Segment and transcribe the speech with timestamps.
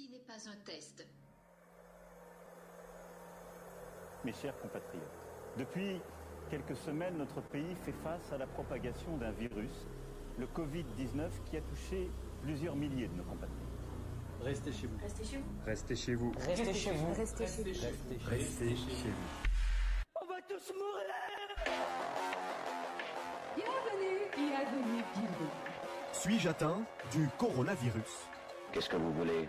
[0.00, 1.06] Ceci n'est pas un test.
[4.24, 5.02] Mes chers compatriotes,
[5.56, 6.00] depuis
[6.50, 9.86] quelques semaines, notre pays fait face à la propagation d'un virus,
[10.38, 12.10] le Covid-19, qui a touché
[12.42, 13.58] plusieurs milliers de nos compatriotes.
[14.42, 14.98] Restez chez vous.
[15.02, 15.60] Restez chez vous.
[15.66, 16.32] Restez chez vous.
[16.34, 17.14] Restez chez vous.
[17.14, 18.30] Restez chez vous.
[18.30, 19.28] Restez chez vous.
[20.22, 21.14] On va tous mourir
[23.56, 25.50] Bienvenue, bienvenue, bienvenue.
[26.12, 26.82] Suis-je atteint
[27.12, 28.28] du coronavirus?
[28.72, 29.48] Qu'est-ce que vous voulez?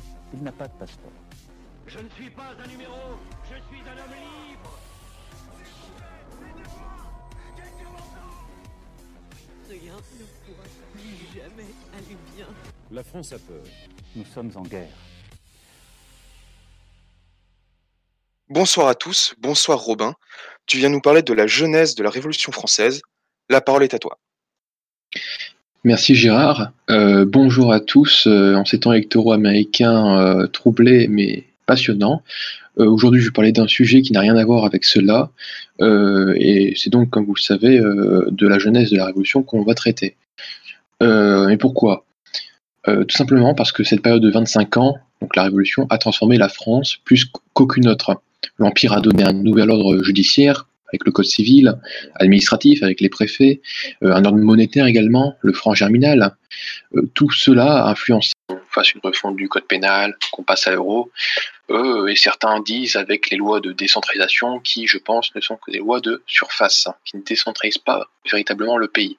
[0.33, 1.11] il n'a pas de passeport.
[1.87, 4.15] Je ne suis pas un numéro, je suis un homme
[4.49, 4.79] libre
[9.69, 12.47] Rien ne pourra plus jamais aller bien.
[12.91, 13.63] La France a peur.
[14.17, 14.97] Nous sommes en guerre.
[18.49, 20.13] Bonsoir à tous, bonsoir Robin.
[20.65, 23.01] Tu viens nous parler de la genèse de la Révolution française.
[23.47, 24.19] La parole est à toi.
[25.83, 26.71] Merci Gérard.
[26.91, 32.21] Euh, bonjour à tous euh, en ces temps électoraux américains euh, troublés mais passionnants.
[32.79, 35.31] Euh, Aujourd'hui, je vais parler d'un sujet qui n'a rien à voir avec cela,
[35.79, 39.73] et c'est donc, comme vous le savez, de la genèse de la Révolution qu'on va
[39.73, 40.15] traiter.
[41.01, 42.05] Et pourquoi?
[42.85, 46.49] Tout simplement parce que cette période de 25 ans, donc la Révolution, a transformé la
[46.49, 48.21] France plus qu'aucune autre.
[48.59, 51.73] L'Empire a donné un nouvel ordre judiciaire, avec le code civil,
[52.15, 53.61] administratif, avec les préfets,
[54.03, 56.35] euh, un ordre monétaire également, le franc germinal.
[56.95, 60.71] Euh, tout cela a influencé qu'on fasse une refonte du code pénal, qu'on passe à
[60.71, 61.11] l'euro,
[61.69, 65.71] euh, et certains disent avec les lois de décentralisation qui, je pense, ne sont que
[65.71, 69.17] des lois de surface, hein, qui ne décentralisent pas véritablement le pays.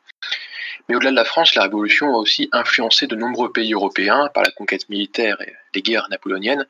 [0.88, 4.42] Mais au-delà de la France, la Révolution a aussi influencé de nombreux pays européens par
[4.42, 6.66] la conquête militaire et les guerres napoléoniennes,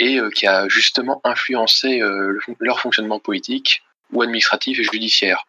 [0.00, 2.02] et qui a justement influencé
[2.58, 5.44] leur fonctionnement politique, ou administratif et judiciaire.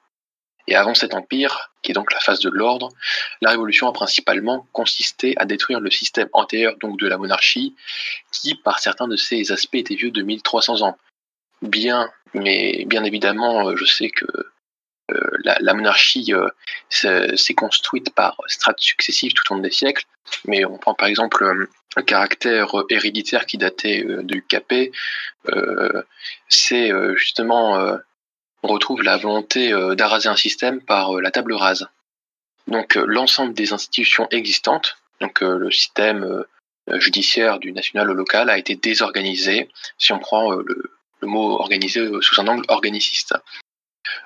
[0.67, 2.89] Et avant cet empire, qui est donc la phase de l'ordre,
[3.41, 7.75] la révolution a principalement consisté à détruire le système antérieur donc de la monarchie,
[8.31, 10.97] qui par certains de ses aspects était vieux de 1300 ans.
[11.61, 14.25] Bien, mais bien évidemment, euh, je sais que
[15.11, 16.49] euh, la, monarchie euh,
[16.89, 20.03] s'est construite par strates successives tout au long des siècles,
[20.45, 24.91] mais on prend par exemple un caractère héréditaire qui datait du Capet,
[26.49, 27.97] c'est justement
[28.67, 31.87] on retrouve la volonté euh, d'araser un système par euh, la table rase.
[32.67, 36.43] Donc euh, l'ensemble des institutions existantes, donc le système
[36.93, 39.67] judiciaire du national au local a été désorganisé,
[39.97, 40.91] si on prend le,
[41.23, 43.33] mot organisé sous un angle organiciste.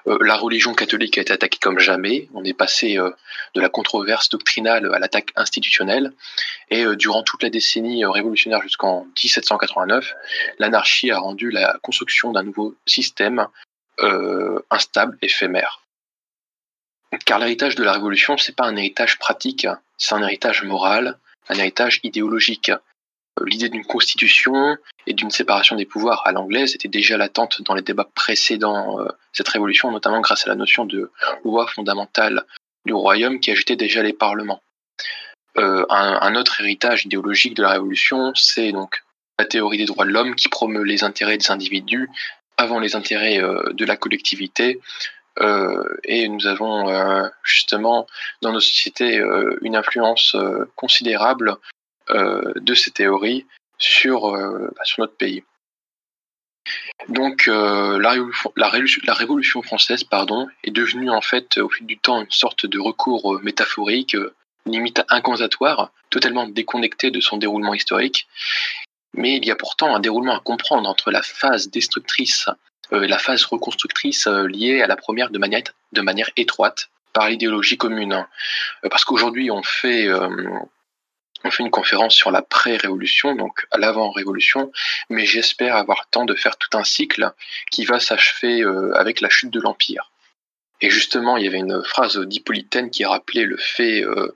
[0.05, 4.93] La religion catholique a été attaquée comme jamais, on est passé de la controverse doctrinale
[4.93, 6.11] à l'attaque institutionnelle,
[6.69, 10.13] et durant toute la décennie révolutionnaire jusqu'en 1789,
[10.59, 13.47] l'anarchie a rendu la construction d'un nouveau système
[14.69, 15.81] instable, éphémère.
[17.25, 19.67] Car l'héritage de la Révolution, c'est pas un héritage pratique,
[19.97, 21.17] c'est un héritage moral,
[21.49, 22.69] un héritage idéologique.
[22.69, 27.73] Euh, L'idée d'une constitution et d'une séparation des pouvoirs à l'anglaise était déjà latente dans
[27.73, 31.11] les débats précédents euh, cette révolution, notamment grâce à la notion de
[31.43, 32.45] loi fondamentale
[32.85, 34.61] du royaume qui agitait déjà les parlements.
[35.57, 39.03] Euh, un, un autre héritage idéologique de la Révolution, c'est donc
[39.37, 42.09] la théorie des droits de l'homme qui promeut les intérêts des individus
[42.61, 44.79] avant les intérêts euh, de la collectivité.
[45.39, 48.05] Euh, et nous avons euh, justement
[48.41, 49.21] dans nos sociétés
[49.61, 50.35] une influence
[50.75, 51.55] considérable
[52.09, 53.45] de ces théories
[53.77, 55.43] sur, bah, sur notre pays.
[57.07, 62.21] Donc la, révolution, la, révolution, française pardon, est devenue en fait au fil du temps
[62.21, 64.17] une sorte de recours métaphorique,
[64.65, 68.27] limite incantatoire, totalement déconnecté de son déroulement historique.
[69.13, 72.49] Mais il y a pourtant un déroulement à comprendre entre la phase destructrice
[72.93, 77.77] euh, et la phase reconstructrice euh, liée à la première de manière, étroite par l'idéologie
[77.77, 78.13] commune.
[78.13, 80.29] Euh, parce qu'aujourd'hui on fait euh,
[81.43, 84.71] on fait une conférence sur la pré-révolution, donc à l'avant-révolution,
[85.09, 87.31] mais j'espère avoir le temps de faire tout un cycle
[87.71, 90.11] qui va s'achever euh, avec la chute de l'Empire.
[90.81, 94.35] Et justement, il y avait une phrase d'Hippolytène qui rappelait le fait euh,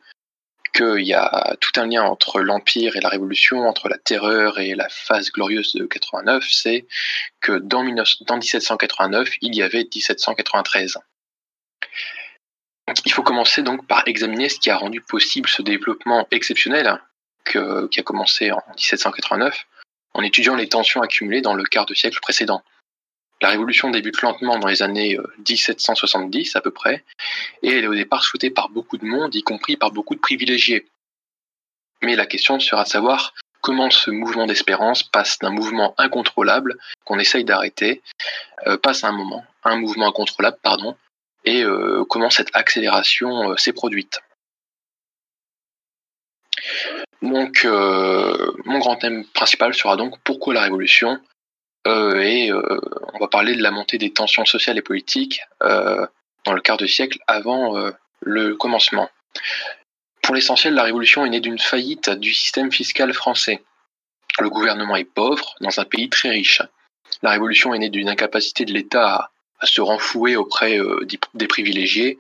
[0.75, 4.75] qu'il y a tout un lien entre l'Empire et la Révolution, entre la terreur et
[4.75, 6.86] la phase glorieuse de 89, c'est
[7.42, 10.98] que dans, 19 dans 1789, il y avait 1793.
[13.06, 17.00] Il faut commencer donc par examiner ce qui a rendu possible ce développement exceptionnel
[17.45, 19.66] que- qui a commencé en 1789.
[20.18, 22.63] en étudiant les tensions accumulées dans le quart de siècle précédent.
[23.45, 27.06] La révolution débute lentement dans les années 1770 à peu près,
[27.62, 30.19] et elle est au départ souhaitée par beaucoup de monde, y compris par beaucoup de
[30.19, 30.88] privilégiés.
[32.01, 37.19] Mais la question sera de savoir comment ce mouvement d'espérance passe d'un mouvement incontrôlable qu'on
[37.19, 38.01] essaye d'arrêter,
[38.65, 40.98] euh, passe à un moment, un mouvement incontrôlable, pardon,
[41.44, 44.21] et euh, comment cette accélération euh, s'est produite.
[47.21, 51.19] Donc, mon grand thème principal sera donc pourquoi la révolution,
[51.86, 56.78] et on va parler de la montée des tensions sociales et politiques dans le quart
[56.78, 57.92] de siècle avant
[58.22, 59.10] le commencement.
[60.26, 63.64] Pour l'essentiel, la révolution est née d'une faillite du système fiscal français.
[64.40, 66.64] Le gouvernement est pauvre dans un pays très riche.
[67.22, 69.30] La révolution est née d'une incapacité de l'État
[69.60, 71.06] à, se renflouer auprès euh,
[71.36, 72.20] des privilégiés.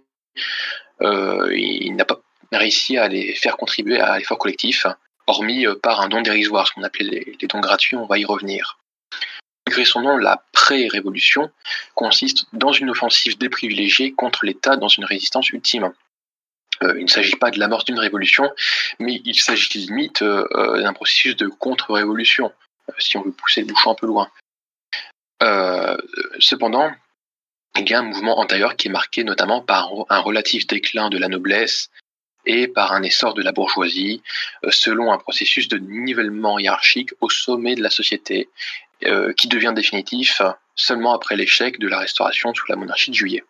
[1.01, 2.21] Euh, il n'a pas
[2.51, 4.85] réussi à les faire contribuer à l'effort collectif,
[5.27, 8.25] hormis euh, par un don dérisoire, ce qu'on appelait les, dons gratuits, on va y
[8.25, 8.77] revenir.
[9.67, 11.51] Malgré son nom, la pré-révolution
[11.95, 15.91] consiste dans une offensive des privilégiés contre l'État dans une résistance ultime.
[16.83, 18.51] Euh, il ne s'agit pas de l'amorce d'une révolution,
[18.99, 22.51] mais il s'agit limite euh, euh, d'un processus de contre-révolution,
[22.99, 24.29] si on veut pousser le bouchon un peu loin.
[26.39, 26.91] cependant,
[27.77, 31.17] il y a un mouvement antérieur qui est marqué notamment par un relatif déclin de
[31.17, 31.89] la noblesse
[32.45, 34.21] et par un essor de la bourgeoisie,
[34.69, 38.49] selon un processus de nivellement hiérarchique au sommet de la société,
[39.37, 40.41] qui devient définitif
[40.75, 43.43] seulement après l'échec de la restauration sous la monarchie de juillet.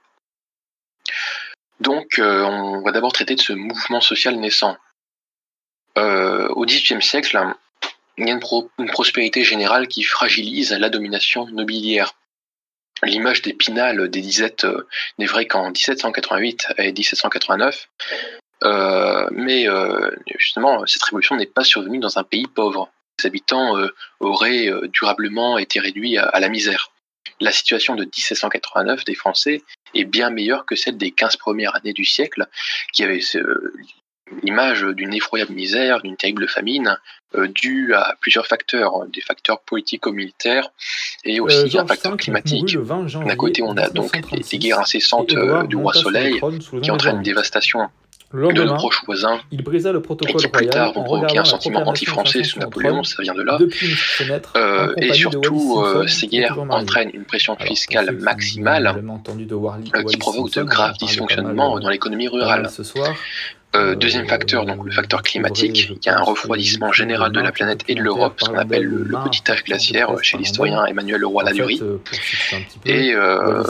[1.80, 4.78] Donc, euh, on va d'abord traiter de ce mouvement social naissant.
[5.98, 7.38] Euh, au XVIIIe siècle,
[8.18, 8.34] il y a
[8.78, 12.14] une, prospérité générale qui fragilise la domination nobiliaire.
[13.04, 14.88] L'image d'Épinal des disettes euh,
[15.18, 17.90] n'est vraie qu'en 1788 et 1789,
[19.32, 19.68] mais
[20.38, 22.90] justement, cette révolution n'est pas survenue dans un pays pauvre.
[23.20, 23.76] Les habitants
[24.20, 26.92] auraient durablement été réduits à la misère
[27.40, 29.62] la situation de 1789 des Français
[29.94, 32.48] est bien meilleure que celle des 15 premières années du siècle,
[32.94, 33.20] qui avaient
[34.42, 36.98] l'image d'une effroyable misère, d'une terrible famine,
[37.36, 40.70] euh, due à plusieurs facteurs, des facteurs politico-militaires
[41.24, 42.76] et aussi euh, un facteur climatique.
[42.78, 46.40] D'un côté, on a donc les, guerres incessantes euh, du roi Soleil
[46.82, 47.90] qui entraînent une dévastation
[48.32, 51.38] le de nos proches voisins, il brisa le protocole et qui plus tard vont provoquer
[51.38, 53.58] un sentiment anti-français sous Napoléon, ça vient de là.
[54.58, 60.64] Euh, et surtout, euh, ces guerres entraînent une pression fiscale maximale euh, qui provoque de
[60.64, 62.70] graves dysfonctionnements dans l'économie rurale.
[63.76, 67.52] Euh, deuxième facteur, donc le facteur climatique, il y a un refroidissement général de la
[67.52, 71.44] planète et de l'Europe, ce qu'on appelle le, petit âge glaciaire chez l'historien Emmanuel Leroy
[71.44, 71.82] Ladurie.
[72.86, 73.64] Et euh,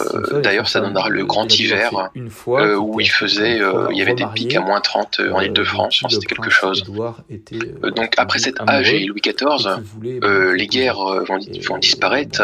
[0.44, 2.10] d'ailleurs, ça donnera le grand hiver
[2.48, 3.60] euh, où il faisait,
[3.92, 6.84] il y avait des pics à moins 30 en Ile-de-France, c'était quelque chose.
[6.84, 9.82] donc après cet âge et Louis XIV,
[10.56, 12.44] les guerres vont, vont disparaître,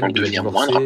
[0.00, 0.82] vont devenir moindres,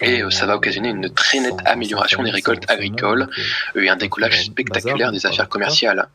[0.00, 3.28] et ça va occasionner une très nette amélioration des récoltes agricoles
[3.74, 5.12] et un décollage spectaculaire.
[5.12, 6.08] des affaires commerciales.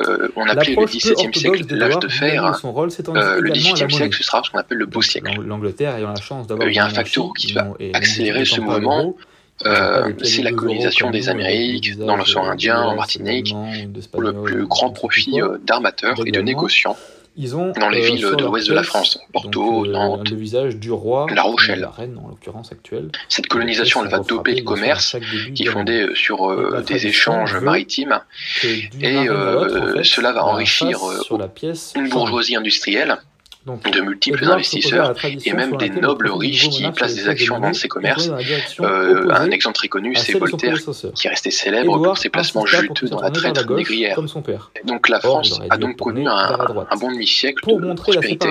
[0.00, 2.44] Euh, on appelait le XVIIe siècle l'âge de fer.
[2.44, 5.40] Euh, le XVIIIe siècle, ce sera ce qu'on appelle le beau siècle.
[5.44, 6.68] L'Angleterre ayant la chance d'avoir.
[6.68, 9.16] Il y a un facteur qui va accélérer ce mouvement.
[9.66, 13.54] Euh, c'est la colonisation des Amériques, dans l'océan Indien, en Martinique,
[14.10, 16.96] pour le plus grand profit d'armateurs et de négociants
[17.36, 20.36] ils ont dans les euh, villes de l'ouest de la France, donc, euh, Nantes, le
[20.36, 21.80] visage du roi, La Rochelle.
[21.80, 23.10] la reine en l'occurrence actuelle.
[23.28, 25.16] Cette colonisation, elle va doper le commerce,
[25.54, 28.20] qui est fondé euh, sur euh, des échanges maritimes,
[28.62, 30.98] et euh, cela va enrichir
[31.96, 33.18] une bourgeoisie industrielle
[33.66, 35.14] donc, de multiples investisseurs
[35.44, 38.30] et même des nobles riches qui placent des actions dans ces commerces.
[38.80, 40.76] Euh, un exemple très connu, c'est Voltaire,
[41.14, 44.18] qui est resté célèbre pour ses placements juteux dans la traite négrière.
[44.84, 46.32] Donc la France a donc connu un,
[46.90, 48.48] un bon demi-siècle de prospérité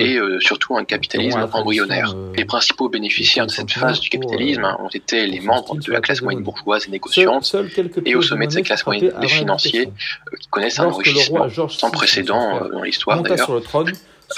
[0.00, 2.12] et euh, surtout un capitalisme embryonnaire.
[2.16, 6.00] euh, Les principaux bénéficiaires de cette phase du capitalisme ont été les membres de la
[6.00, 7.54] classe moyenne bourgeoise et négociante,
[8.04, 9.90] et au sommet de ces classes moyennes, les financiers,
[10.40, 13.46] qui connaissent un enrichissement sans précédent dans l'histoire d'ailleurs.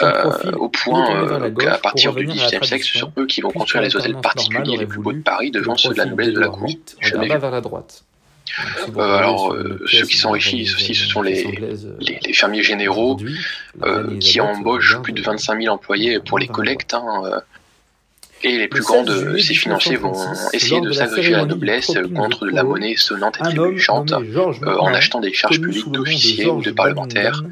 [0.00, 3.82] Euh, au point euh, qu'à partir du XVIIIe siècle, ce sont eux qui vont construire
[3.82, 6.48] les hôtels particuliers les plus beaux de Paris devant ceux de la noblesse de la
[6.48, 6.68] cour.
[7.02, 8.04] Vers la droite.
[8.96, 11.44] Euh, alors, euh, ceux qui s'enrichissent aussi, ce sont les,
[12.00, 13.18] les, les fermiers généraux
[13.82, 16.94] euh, qui embauchent plus de 25 000 employés pour les collectes.
[16.94, 17.40] Hein,
[18.44, 20.14] et les plus grands de ces financiers vont
[20.52, 25.20] essayer de s'agréger à la noblesse contre de la monnaie sonnante et trébuchante en achetant
[25.20, 27.44] des charges publiques d'officiers ou de parlementaires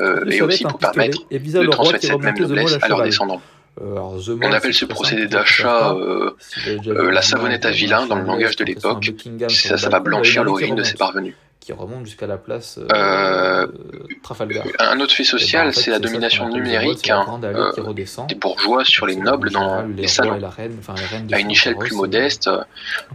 [0.00, 3.42] euh, et aussi pour permettre de transmettre cette même noblesse à leurs descendants.
[3.80, 6.32] On appelle ce procédé d'achat euh,
[6.66, 9.12] euh, la savonnette à vilain dans le langage de l'époque.
[9.48, 11.34] Ça, ça va blanchir l'origine de ses parvenus.
[11.60, 12.80] Qui remonte jusqu'à la place
[14.22, 14.64] Trafalgar.
[14.78, 17.38] Un autre fait social, c'est la domination numérique hein,
[18.28, 20.40] des bourgeois sur les nobles dans les salons.
[21.32, 22.50] à une échelle plus modeste,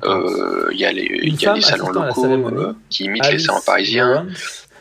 [0.04, 4.28] il y a les, salons locaux qui imitent les salons parisiens.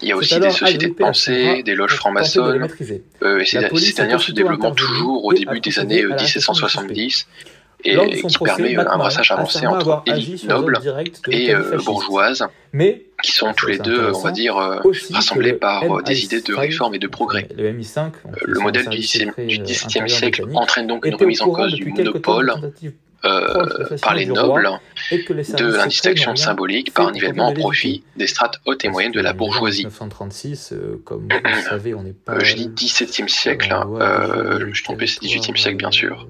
[0.02, 2.68] Il y a aussi des sociétés de pensée, des loges francs-maçonnes,
[3.22, 7.54] euh, et ces, dernières se développant toujours au début des années 1770 euh,
[7.86, 10.80] et qui permet un brassage avancé entre élites nobles
[11.28, 14.80] et euh, bourgeoises, mais qui sont tous les deux, on va dire, euh,
[15.12, 17.48] rassemblés par euh, des idées de réforme et de progrès.
[17.56, 17.72] Le,
[18.46, 22.54] le modèle du XVIIe siècle entraîne donc une remise en cause du monopole.
[23.24, 24.68] Euh, par les nobles
[25.10, 28.88] et que les de l'indistraction symbolique par un nivellement au profit des strates hautes et
[28.88, 29.86] moyennes de la bourgeoisie.
[29.86, 32.44] 1936, comme vous savez, on n'est euh, pas.
[32.44, 33.88] je dis 17e siècle, hein.
[34.00, 36.28] euh, je suis trompé, c'est 18e siècle, bien sûr.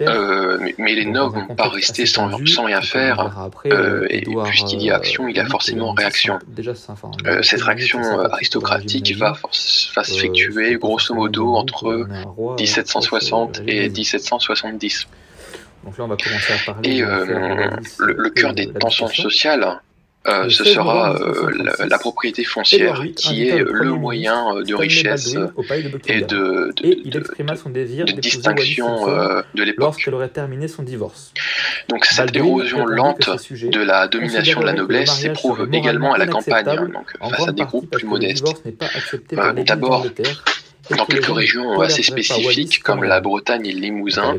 [0.00, 3.50] Euh, mais, mais, les nobles n'ont pas resté sans, rien faire.
[3.66, 6.38] Euh, et puisqu'il y a action, il y a forcément réaction.
[7.26, 12.06] Euh, cette réaction aristocratique va s'effectuer grosso modo entre
[12.58, 15.06] 1760 et 1770.
[16.84, 19.80] Et, le, cœur des tensions sociales
[20.28, 21.50] euh, ce sera euh,
[21.88, 25.34] la, propriété foncière qui est le moyen euh, de richesse
[26.08, 30.10] et de, de, distinction de l'époque.
[31.88, 36.68] Donc cette érosion lente de la domination de la noblesse s'éprouve également à la campagne,
[36.68, 38.44] hein, donc, face à des groupes plus modestes.
[39.32, 40.06] Bah, d'abord,
[40.96, 44.36] dans quelques régions assez spécifiques, comme la Bretagne et le Limousin,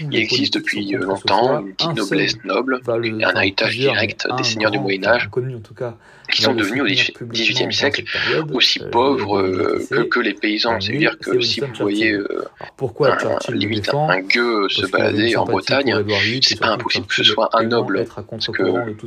[0.00, 4.78] il existe depuis euh, longtemps une petite noblesse noble, un héritage direct des seigneurs du
[4.78, 5.30] Moyen Âge,
[6.32, 6.82] qui sont devenus
[7.20, 8.04] au XVIIIe siècle
[8.52, 10.80] aussi pauvres euh, que, les paysans.
[10.80, 12.44] C'est-à-dire que si vous voyez euh,
[12.80, 15.94] un, limite un gueux se balader en Bretagne,
[16.42, 18.04] c'est pas impossible que ce soit un noble.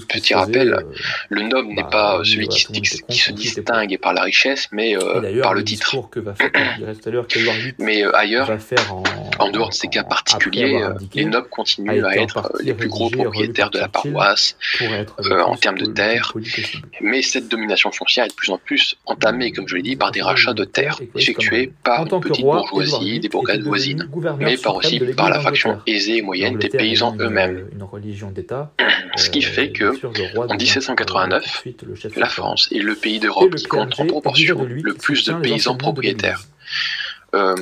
[0.07, 0.77] Petit rappel,
[1.29, 5.63] le noble n'est pas celui qui, se distingue par la richesse, mais euh, par le
[5.63, 5.95] titre.
[7.79, 8.51] Mais ailleurs,
[9.39, 13.71] en dehors de ces cas particuliers, les nobles continuent à être les plus gros propriétaires
[13.71, 14.55] de la paroisse
[15.29, 16.31] en termes de terre
[17.15, 20.11] mais cette domination foncière est de plus en plus entamée, comme je l'ai dit, par
[20.11, 24.75] des rachats de terres effectués par une petite roi, bourgeoisie des bourgades voisines, mais par
[24.75, 27.69] aussi par la faction aisée et moyenne des paysans eux-mêmes.
[29.15, 29.93] Ce qui fait que,
[30.37, 31.63] en 1789,
[32.17, 36.41] la France est le pays d'Europe qui compte en proportion le plus de paysans propriétaires.
[37.33, 37.55] Euh,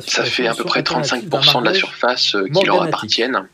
[0.00, 3.48] ça fait à peu près 35% de la surface euh, qui leur appartiennent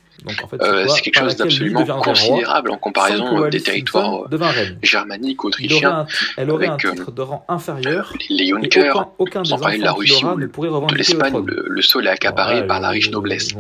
[0.61, 6.07] euh, c'est quelque chose d'absolument considérable en comparaison des territoires euh, germaniques, autrichiens.
[6.37, 8.13] Avec, euh, un rang inférieur.
[8.31, 12.81] Les Junkers, aucun, sans parler de la Russie de l'Espagne, le, sol est accaparé par
[12.81, 13.51] la riche noblesse.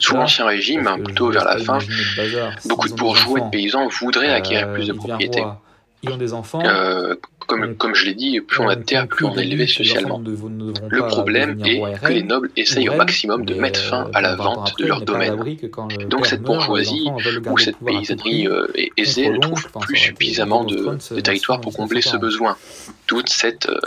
[0.00, 1.78] Sous l'Ancien Régime, hein, plutôt vers la fin,
[2.66, 5.44] beaucoup de bourgeois et de paysans voudraient acquérir plus de propriétés.
[6.54, 7.14] Euh,
[7.46, 10.22] comme, je l'ai dit, plus on a de terre, plus on est élevé socialement.
[10.88, 14.74] Le problème est que les nobles essayent au maximum de mettre fin à la vente
[14.78, 15.36] de leur domaine.
[16.08, 17.10] Donc cette bourgeoisie
[17.46, 18.48] ou cette paysannerie
[18.96, 22.56] aisée ne trouve plus suffisamment de, territoire pour combler ce besoin.
[23.06, 23.78] Toute cette euh,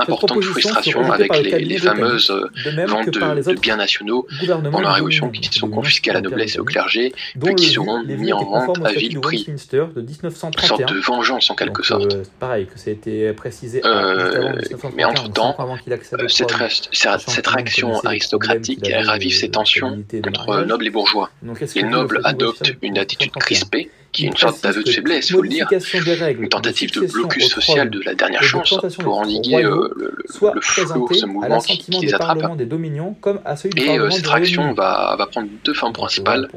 [0.00, 5.68] importante frustration avec les, fameuses euh, ventes de, biens nationaux pendant la Révolution qui sont
[5.68, 9.20] confisquées à la noblesse et au clergé, puis qui seront mis en vente à vil
[9.20, 9.44] prix.
[9.48, 12.16] Une sorte de vengeance en quelque sorte.
[12.38, 14.54] Pareil, que ça a été précisé euh,
[14.96, 21.30] mais entre-temps, euh, cette, réaction aristocratique ravive ces tensions entre nobles et bourgeois.
[21.74, 25.42] Les nobles adoptent une attitude crispée qui est une sorte d'aveu de faiblesse, il faut
[25.42, 30.14] le dire, une tentative de blocus social de la dernière chance pour endiguer euh, le,
[30.16, 32.56] le flot, ce mouvement qui, les attrape.
[32.56, 36.48] Des dominions, comme à et euh, cette réaction va, prendre deux formes principales,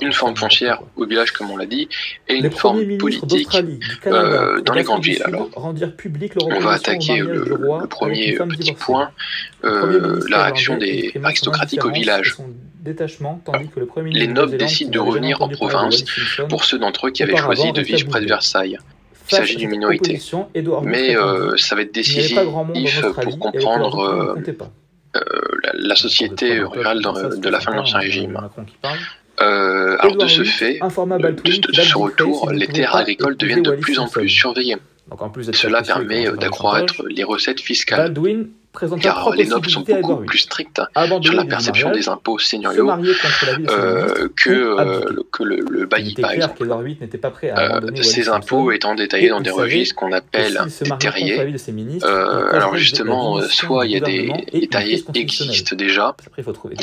[0.00, 1.88] une forme foncière au village, comme on l'a dit,
[2.28, 3.48] et une forme politique
[4.06, 5.22] euh, dans les grandes villes.
[5.24, 9.10] Alors, on va attaquer le, le, premier petit point,
[9.62, 12.36] la réaction des aristocratiques au village.
[14.06, 16.04] Les nobles décident de revenir en province
[16.48, 18.78] pour ceux d'entre eux qui avaient choisi de vivre près de Versailles.
[19.30, 20.20] Il s'agit d'une minorité.
[20.82, 22.38] Mais euh, ça va être décisif
[23.22, 24.34] pour comprendre euh,
[25.16, 25.20] euh,
[25.62, 28.38] la, la, société rurale de, de la fin de l'Ancien Régime.
[29.40, 33.98] Euh, alors de ce fait, de, de ce retour, les terres agricoles deviennent de plus
[33.98, 34.76] en plus surveillées.
[35.52, 38.12] Cela permet d'accroître les recettes fiscales
[39.00, 42.90] car les nobles sont beaucoup plus stricts hein, sur la perception des impôts seigneuriaux
[43.68, 49.50] euh, que, euh, que, le, le bailli, par euh, ces impôts étant détaillés dans des
[49.50, 51.54] registres qu'on appelle des terriers.
[52.02, 56.16] alors justement, soit il y a des terriers existent déjà,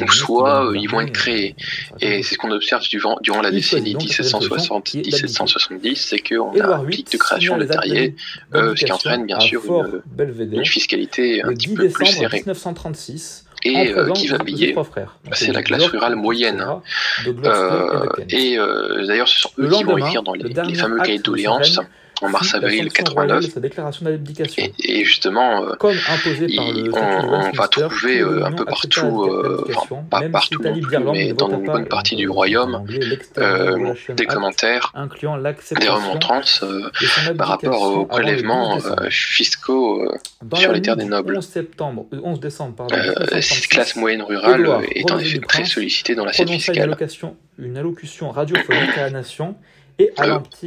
[0.01, 1.55] ou soit ils vont être créés.
[2.01, 2.83] Et c'est ce qu'on observe
[3.21, 8.15] durant la décennie 1760-1770, c'est qu'on a un pic de création de terriers,
[8.53, 9.63] ce qui entraîne bien sûr
[10.19, 12.37] une fiscalité un petit peu peu plus serré.
[12.37, 13.83] 1936 euh, bah, hein.
[13.83, 14.75] euh, et euh, qui va payer
[15.33, 16.65] C'est la classe rurale moyenne.
[18.29, 18.57] et,
[19.07, 21.79] d'ailleurs, ce sont eux qui vont écrire dans les, les fameux cahiers de doléances
[22.21, 23.45] en mars-avril 89.
[24.57, 29.65] Et, justement, euh, on, va trouver euh, un peu partout, euh,
[30.09, 30.61] pas partout,
[31.13, 34.93] mais dans une bonne partie du royaume, des commentaires,
[35.79, 36.63] des remontrances
[37.37, 40.09] par rapport aux prélèvements fiscaux
[40.55, 41.41] sur les terres des nobles.
[41.41, 41.77] cette
[43.69, 46.95] classe moyenne rurale est en effet très sollicitée dans l'assiette fiscale.
[47.57, 49.55] Une allocution radiophonique à la nation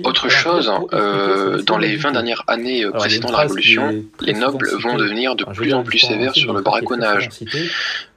[0.04, 4.96] autre chose, euh, dans les 20 dernières années euh, précédant la Révolution, les nobles vont
[4.96, 7.30] devenir de plus en plus sévères sur le braconnage.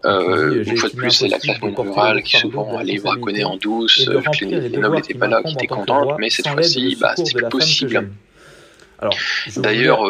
[0.04, 4.22] une fois de plus, c'est la classe rurale qui souvent allait braconner en douce, euh,
[4.42, 8.10] les, nobles n'étaient pas là, qui étaient contents, mais cette fois-ci, c'est plus bah, possible.
[9.58, 10.02] D'ailleurs,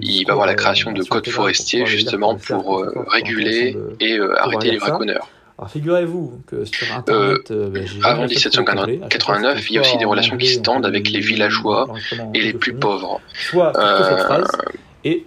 [0.00, 4.78] il va y avoir la création de codes forestiers justement pour réguler et arrêter les
[4.78, 5.28] braconneurs.
[5.62, 10.36] Alors figurez-vous que sur euh, Internet, euh, avant 1789, il y a aussi des relations
[10.36, 11.86] qui se tendent avec les villageois
[12.34, 13.20] et les plus pauvres.
[13.32, 14.48] Soit, cette euh, phrase,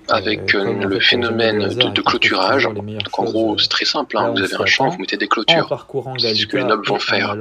[0.07, 2.63] avec euh, le phénomène de, de clôturage.
[2.63, 4.17] Donc, en gros, c'est très simple.
[4.17, 5.85] Hein, vous avez un champ, vous mettez des clôtures.
[6.17, 7.35] C'est ce que les nobles vont faire.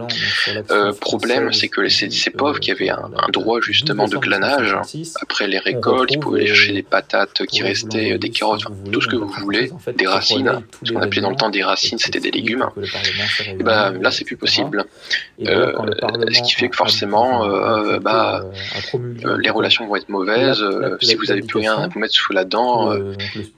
[0.70, 4.76] Euh, problème, c'est que ces, pauvres qui avaient un, droit justement de glanage,
[5.22, 9.00] après les récoltes, ils pouvaient aller chercher des patates qui restaient, euh, des carottes, tout
[9.00, 10.62] ce que vous voulez, des racines.
[10.82, 12.66] Ce qu'on appelait dans le temps des racines, c'était des légumes.
[13.46, 14.84] Et bah, là, c'est plus possible.
[15.46, 15.72] Euh,
[16.32, 17.46] ce qui fait que forcément,
[19.38, 20.64] les relations vont être mauvaises.
[21.00, 22.92] si vous n'avez plus rien à vous mettre sous sous la dent,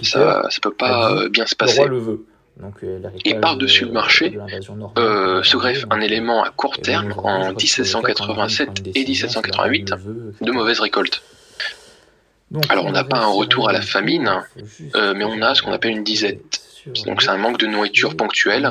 [0.03, 1.87] ça, ça peut pas euh, bien se passer.
[3.25, 9.05] Et par-dessus le marché se euh, greffe un élément à court terme en 1787 et
[9.05, 9.93] 1788
[10.41, 11.23] de mauvaise récolte.
[12.69, 14.31] Alors on n'a pas un retour à la famine,
[14.95, 16.63] euh, mais on a ce qu'on appelle une disette.
[17.05, 18.71] Donc c'est un manque de nourriture ponctuelle,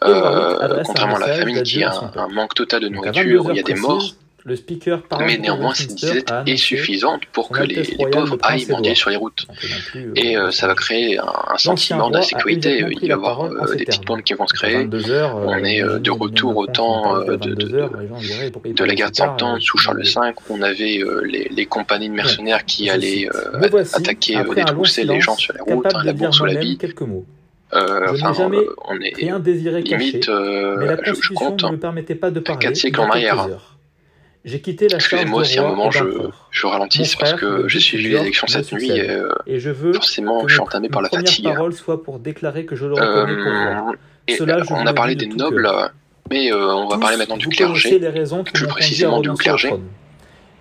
[0.00, 3.60] contrairement à la famine qui a un, un manque total de nourriture, où il y
[3.60, 4.14] a des morts.
[4.46, 9.46] Mais néanmoins, cette disette est suffisante pour que les, pauvres aillent mendier sur les routes.
[10.16, 12.84] Et euh, ça va créer un, sentiment d'insécurité.
[12.90, 14.86] Il va y avoir euh, des petites bandes qui vont se créer.
[14.86, 19.78] On est euh, de retour au temps de, de, la guerre de Cent Ans sous
[19.78, 20.10] Charles V,
[20.48, 23.28] où on avait les, compagnies de mercenaires qui allaient
[23.94, 26.78] attaquer, détrousser les gens sur les routes, hein, la bourse ou la vie.
[27.72, 28.50] Enfin,
[28.88, 32.60] on est rien mais la je, compte, ne me permettait pas de parler.
[32.60, 33.73] Quatre siècles en arrière.
[34.44, 36.04] J'ai quitté la Excusez-moi si à un moment je,
[36.50, 40.90] je ralentisse parce que j'ai suivi l'élection cette nuit et, euh, forcément je suis entamé
[40.90, 41.44] par la fatigue.
[41.44, 43.94] Parole soit pour déclarer que je le hum, euh, pour
[44.26, 44.38] et
[44.70, 45.68] on a parlé des nobles,
[46.30, 48.00] mais euh, on va parler maintenant du clergé,
[48.52, 49.72] plus précisément du clergé.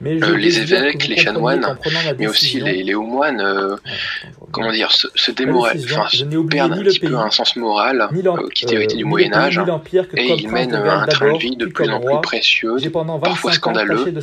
[0.06, 1.78] Euh, les évêques, les chanoines,
[2.18, 3.76] mais aussi les, hauts moines, euh,
[4.52, 6.08] comment dire, se, démoralisent, enfin,
[6.50, 9.62] perdent un petit peu un sens moral euh, qui était du Moyen Âge,
[10.16, 12.78] et ils mènent un train de vie de plus en plus précieux,
[13.22, 14.14] parfois scandaleux.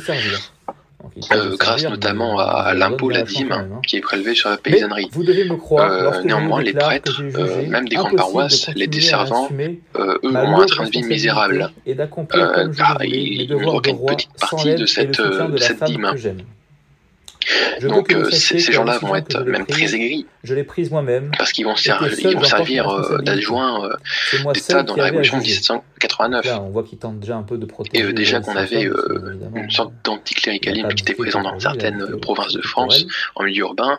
[1.33, 5.09] Euh, grâce notamment à, l'impôt la dîme qui est prélevé sur la paysannerie.
[5.11, 9.49] Vous devez me croire, euh, néanmoins, les prêtres, euh, même des grandes paroisses, les desservants,
[9.99, 11.71] eux ont un train bah, de vie misérable,
[12.77, 13.55] car ils ne
[13.89, 16.05] une petite partie de cette, de cette dîme.
[16.05, 16.15] Hein.
[17.81, 20.25] Donc euh, ces, gens-là vont être même très aigris.
[21.37, 23.89] Parce qu'ils vont, servir, ils vont servir d'adjoint
[24.53, 26.45] d'État dans la révolution de euh, 1789.
[26.45, 26.59] Euh,
[27.93, 28.89] Et déjà qu'on avait
[29.55, 33.97] une sorte d'anticléricalisme qui était présent dans certaines provinces de France, en milieu urbain,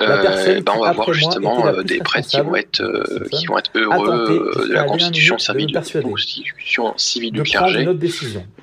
[0.00, 3.58] euh, ben on va voir justement euh, des prêtres qui vont être, euh, qui vont
[3.58, 6.94] être a heureux euh, de la constitution civile, constitution
[7.32, 7.88] du clergé,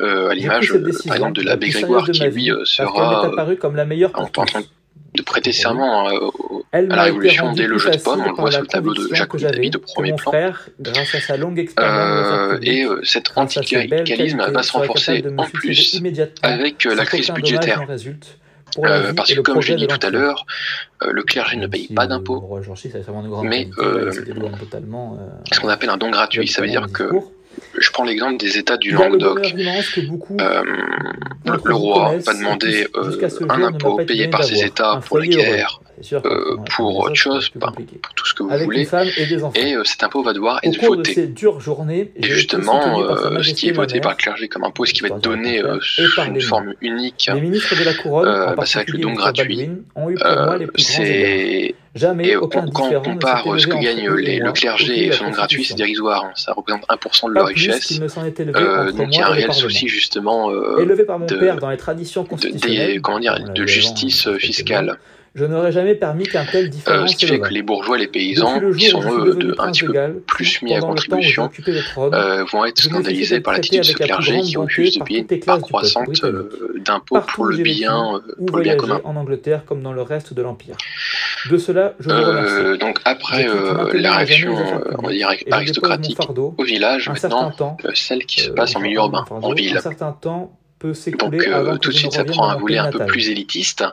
[0.02, 3.56] euh, à l'image euh, par exemple de la l'abbé Grégoire qui lui euh, sera euh,
[3.56, 4.46] comme la meilleure en, train
[5.16, 6.30] de prêter serment euh,
[6.72, 8.94] à la Révolution dès le jeu de pomme, facile on le voit sur le tableau
[8.94, 10.32] de Jacques que David de premier plan.
[10.32, 15.46] frère, grâce à sa longue expérience Euh, et euh, belles anticléricalisme va se renforcer en
[15.46, 16.02] plus
[16.42, 17.86] avec euh, la crise budgétaire.
[18.76, 20.46] Pour la Euh, vie parce et que le comme j'ai dit tout à l'heure,
[21.04, 23.30] euh, le clergé ne paye si pas le d'impôts, roi George VI avait vraiment une
[23.30, 26.10] grande mais qualité, là, euh, il s'était douane totalement, euh, ce qu'on appelle un don
[26.10, 26.48] gratuit.
[26.48, 26.88] Ça veut totalement
[36.14, 38.88] euh, pour autre chose, bah, pour tout ce que vous voulez.
[39.56, 41.34] Et, cet impôt va devoir être voté.
[42.16, 45.10] Et justement, euh, ce qui est voté par le clergé comme impôt, ce qui va
[45.10, 49.70] être donné euh, sous une forme unique, bah, c'est avec le don gratuit.
[50.78, 55.64] c'est et quand on compare ce que gagne les, le clergé et son nom gratuit,
[55.64, 56.26] c'est dérisoire.
[56.26, 56.32] Hein.
[56.34, 58.00] Ça représente 1% de leur richesse.
[58.00, 60.86] Donc il y a un réel souci justement de,
[62.50, 63.00] des,
[63.54, 64.98] de justice fiscale.
[65.36, 68.08] Je n'aurais jamais permis qu'un tel différent euh, Ce qui fait que les bourgeois les
[68.08, 71.50] paysans, qui sont eux un petit peu plus mis à contribution,
[71.98, 75.60] euh, vont être scandalisés par l'attitude de ce clergé qui refuse de payer une part
[75.60, 79.02] croissante euh, d'impôts euh, pour le bien, pour bien commun.
[79.04, 80.76] En Angleterre comme dans le reste de l'Empire.
[81.50, 82.78] De cela, je vous remercie.
[82.78, 83.48] Donc après
[83.94, 84.56] la réaction
[85.50, 87.52] aristocratique au village, maintenant,
[87.96, 89.80] celle qui se passe en milieu urbain, en ville.
[90.84, 93.86] Donc euh, tout de suite, ça prend un volet un peu plus élitiste.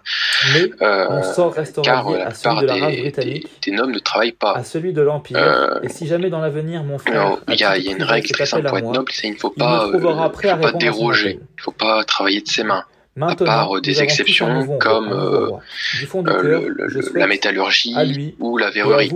[0.54, 2.16] Mais euh, mon sort car à euh,
[2.62, 3.46] la race britannique.
[3.64, 4.54] Des, noms ne travaillent pas.
[4.54, 5.80] À celui de l'Empire.
[5.82, 7.36] et si jamais dans l'avenir, mon frère.
[7.48, 9.88] Il y, a une règle très simple pour être noble, c'est il ne faut pas,
[10.74, 11.38] déroger.
[11.40, 12.84] Il ne faut pas travailler de ses mains.
[13.20, 15.50] À part euh, des exceptions comme euh,
[16.14, 16.74] euh,
[17.14, 19.10] la métallurgie ou la verrerie.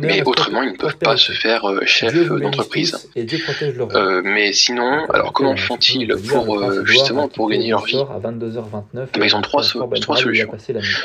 [0.00, 3.10] Mais autrement, ils ne peuvent pas se faire chef d'entreprise.
[4.24, 8.20] Mais sinon, alors comment font-ils pour justement pour gagner leur vie ah,
[9.22, 10.50] Ils ont trois solutions.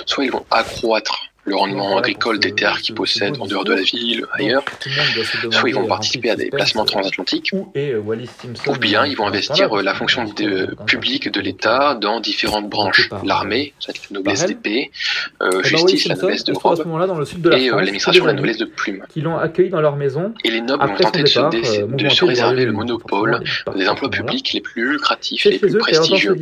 [0.05, 3.81] Soit ils vont accroître le rendement agricole des terres qu'ils possèdent en dehors de la
[3.81, 4.63] ville, ailleurs,
[5.51, 9.93] soit ils vont participer à des placements transatlantiques, ou bien ils vont investir euh, la
[9.93, 14.91] fonction euh, publique de l'État dans différentes branches, l'armée, euh, la noblesse d'épée,
[15.41, 16.83] euh, justice, la noblesse de robe,
[17.51, 19.03] et euh, l'administration, la noblesse de plume.
[19.15, 23.43] Et les nobles ont tenté de se, de se réserver le monopole
[23.75, 26.37] des emplois publics les plus lucratifs et les plus prestigieux.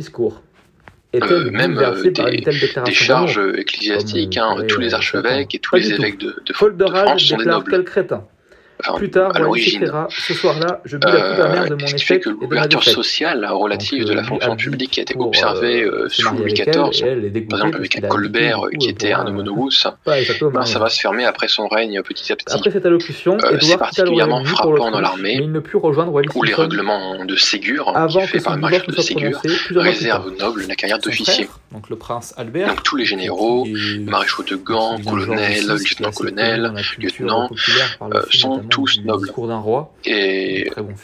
[1.14, 4.38] Euh, même euh, des, charges ecclésiastiques.
[4.38, 7.84] Hein, tous les archevêques et tous les évêques de, de, France sont des nobles.
[8.96, 9.90] Plus tard, à l'origine.
[10.10, 14.56] Ce soir-là, je la euh, ce qui fait que l'ouverture sociale relative de la fonction
[14.56, 16.66] publique qui a été observée euh, sous Louis XIV,
[17.48, 19.86] par exemple avec Colbert, qui était un homonobus.
[20.06, 22.54] Ben, ça va se fermer après son règne petit à petit.
[22.54, 25.40] Après cette allocution, euh, c'est particulièrement frappant dans l'armée,
[26.34, 29.40] où les règlements de Ségur, qui fait par le maréchal de Ségur,
[29.74, 31.48] réservent aux nobles la carrière d'officier.
[31.72, 32.68] Donc le prince Albert.
[32.68, 33.66] Donc tous les généraux,
[34.00, 37.48] maréchaux de Gand, colonels, lieutenant-colonels, lieutenants,
[38.30, 39.26] sont tous nobles.
[39.26, 39.92] Discours d'un roi.
[40.04, 40.94] Et très vous...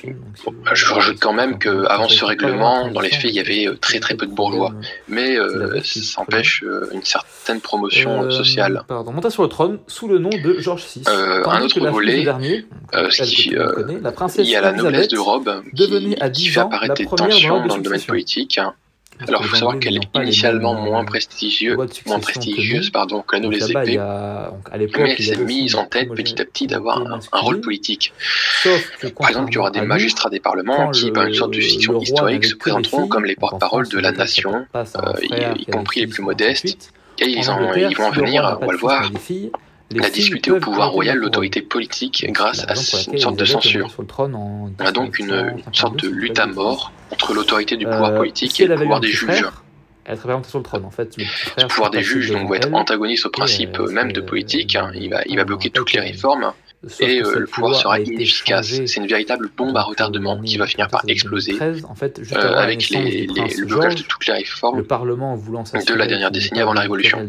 [0.73, 3.77] je rajoute quand même que avant ce règlement, dans les faits, il y avait euh,
[3.77, 4.73] très très peu de bourgeois,
[5.07, 8.83] mais euh, ça empêche euh, une certaine promotion sociale.
[8.89, 11.03] Monta sur le trône sous le nom de Georges VI.
[11.07, 12.25] Un autre volet,
[13.25, 14.01] qui, connaît,
[14.61, 18.61] la noblesse de robe qui, qui fait apparaître des tensions dans le domaine politique.
[19.27, 21.77] Alors, il faut savoir qu'elle est initialement moins, prestigieux,
[22.07, 26.45] moins prestigieuse pardon, que nous les épées, mais elle s'est mise en tête petit à
[26.45, 28.13] petit d'avoir un, rôle politique.
[29.19, 32.01] Par exemple, il y aura des magistrats des parlements qui, par une sorte de fiction
[32.01, 36.93] historique, se présenteront comme les porte-parole de la nation, y, euh, compris les plus modestes,
[37.21, 39.11] et ils, vont en venir, on va le voir,
[39.91, 42.75] il a discuté au pouvoir royal l'autorité politique grâce à
[43.11, 43.89] une sorte de censure.
[44.19, 48.67] On a donc une, sorte de lutte à mort entre l'autorité du pouvoir politique et
[48.67, 49.45] le pouvoir des juges
[50.09, 50.43] être hein.
[51.19, 54.77] euh, le pouvoir des juges va être antagoniste au principe même de politique.
[54.95, 56.53] Il va, bloquer toutes les réformes
[57.01, 58.69] et le pouvoir sera inefficace.
[58.87, 63.97] C'est une véritable bombe à retardement qui va finir par exploser euh, avec le blocage
[63.97, 67.29] de toutes les réformes le Parlement, voulant de la dernière décennie avant la Révolution.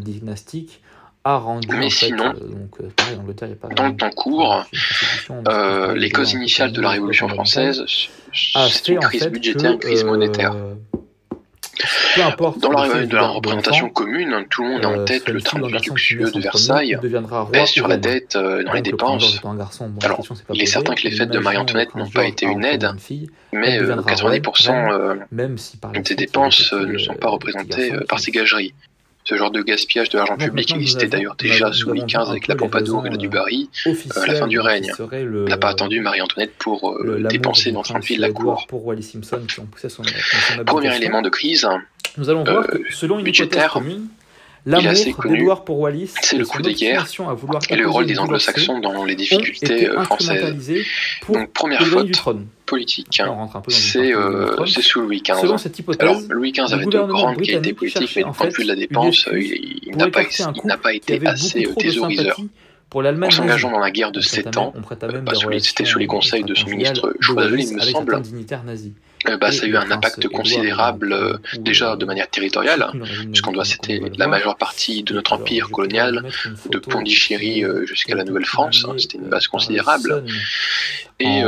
[1.25, 2.33] Mais sinon,
[3.75, 4.65] dans le temps court,
[5.95, 7.83] les causes initiales de la Révolution française,
[8.33, 10.55] c'est une crise budgétaire, une crise monétaire.
[12.15, 15.41] Peu importe dans la, de la représentation commune, tout le monde a en tête le
[15.41, 16.97] train luxueux de Versailles,
[17.51, 19.41] baisse sur la dette euh, dans les dépenses.
[20.03, 20.21] Alors,
[20.53, 22.89] il est certain que les fêtes de Marie-Antoinette n'ont pas été une aide,
[23.53, 28.73] mais 90% euh, euh, de si des dépenses ne sont pas représentées par ces gageries.
[29.29, 32.55] Ce genre de gaspillage de l'argent public existait d'ailleurs déjà sous Louis XV avec la
[32.55, 34.91] les Pompadour et la euh, Dubarry à la officiel fin du règne.
[34.99, 38.65] On n'a pas attendu Marie-Antoinette pour euh, dépenser dans son prince fil la cour.
[38.67, 40.09] pour Wallis Simpson qui ont poussé son, dans
[40.57, 41.67] son Premier élément de crise,
[42.17, 44.07] Nous allons voir euh, que selon une budgétaire, commune,
[44.65, 47.35] l'amour connu, d'Édouard pour Wallis c'est le coup des guerres à
[47.69, 50.71] et le rôle des anglo-saxons dans les difficultés euh, françaises.
[51.31, 52.37] Donc première faute.
[52.69, 55.41] Politique, dans c'est du euh, c'est sous Louis XV.
[55.41, 58.47] Selon cette hypothèse, Alors Louis XV avait de grandes qualités politiques, mais du en point
[58.47, 60.21] de vue de la dépense, euh, il, il pour n'a pas,
[60.93, 61.33] écarter un
[68.73, 68.93] il
[69.27, 72.91] euh, bah, ça a eu un impact considérable euh, déjà de manière territoriale,
[73.31, 76.23] puisqu'on doit c'était la majeure partie de notre empire colonial,
[76.69, 80.23] de Pondichéry euh, jusqu'à la Nouvelle-France, hein, c'était une base considérable.
[81.19, 81.41] Et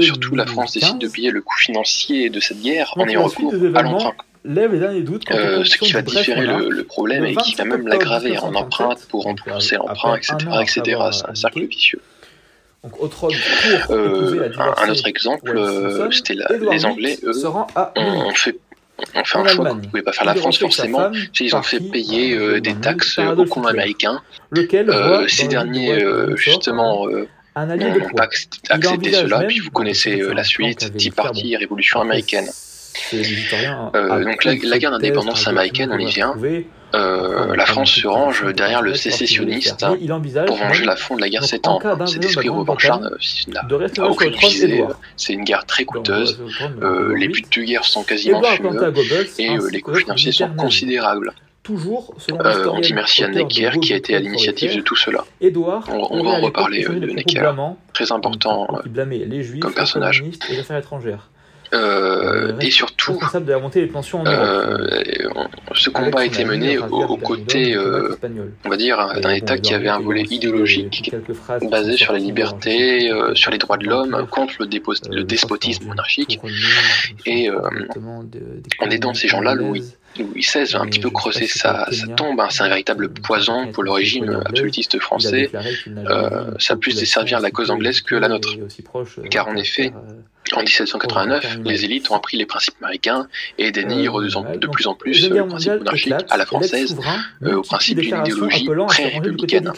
[0.00, 3.52] surtout, la France décide de payer le coût financier de cette guerre en ayant recours
[3.74, 4.14] à l'emprunt.
[5.64, 9.76] Ce qui va différer le, problème et qui va même l'aggraver en empreinte pour rembourser
[9.76, 10.80] l'emprunt, etc.
[11.12, 12.00] C'est un cercle vicieux.
[12.84, 13.28] Donc pour
[13.90, 14.82] euh, épouser la diversité.
[14.82, 16.36] Un autre exemple, euh, c'était
[16.70, 17.18] les Anglais.
[17.24, 18.56] Eux, se on, fait
[19.14, 21.10] un choix qu'on ne pouvait pas faire la France forcément.
[21.40, 24.22] ils ont fait payer euh, des taxes au combat américain.
[24.50, 24.92] Lequel
[25.28, 25.98] ces derniers,
[26.36, 27.26] justement, n'ont
[28.16, 28.28] pas
[28.70, 29.40] accepté cela.
[29.44, 32.48] Puis vous connaissez la suite, Tea Party, Révolution américaine.
[33.12, 36.34] donc la, la guerre d'indépendance américaine, on y vient.
[36.94, 39.84] Euh, la France se range derrière le sécessionniste
[40.46, 42.06] pour venger fond de la guerre septembre.
[42.06, 43.00] Cet esprit revanchard.
[45.16, 46.40] C'est une guerre très coûteuse.
[46.82, 48.94] Euh, les buts de guerre sont quasiment fumeux
[49.38, 51.32] et euh, les coûts financiers sont considérables.
[51.70, 55.24] Euh, on dit merci à Necker qui a été à l'initiative de tout cela.
[55.42, 57.52] on, va en reparler de Necker,
[57.92, 58.66] très important
[59.60, 60.24] comme personnage.
[60.48, 60.56] Et
[61.74, 63.40] euh, et surtout, euh,
[64.26, 64.78] euh,
[65.74, 67.76] ce combat a été mené aux, côtés,
[68.64, 71.12] on va dire, d'un État qui avait un volet idéologique
[71.70, 76.40] basé sur les libertés, sur les droits de l'homme, contre le, despotisme monarchique.
[77.26, 79.84] Et en aidant ces gens-là, Louis,
[80.16, 82.40] XVI a un petit peu creusé sa, tombe.
[82.40, 82.48] Hein.
[82.50, 85.50] C'est un véritable poison pour le régime absolutiste français.
[86.58, 88.56] ça a plus desservir la cause anglaise que la nôtre.
[89.30, 89.92] Car en effet,
[90.54, 95.28] en 1789, les élites ont appris les principes américains et dénigrent de, plus en plus
[95.28, 96.98] le principe monarchique à la française,
[97.42, 99.72] euh, au principe d'une idéologie très républicaine.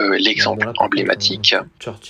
[0.00, 1.54] Euh, l'exemple emblématique,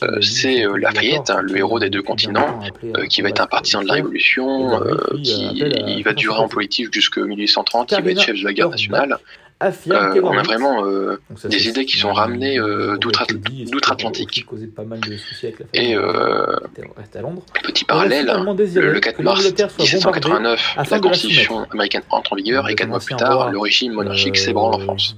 [0.03, 2.61] euh, c'est Lafayette, hein, le héros des deux continents,
[3.09, 4.81] qui va être un partisan de la Révolution,
[5.23, 9.19] qui va durer en politique jusqu'en 1830, qui va être chef de la guerre nationale,
[9.61, 14.47] euh, on a vraiment euh, des idées qui sont ramenées euh, d'outre-Atlantique.
[15.75, 15.97] Et
[17.65, 23.01] petit parallèle, le, 4 mars 1789, la Constitution américaine entre en vigueur et quatre mois
[23.01, 25.17] plus tard, le régime monarchique s'ébranle en France.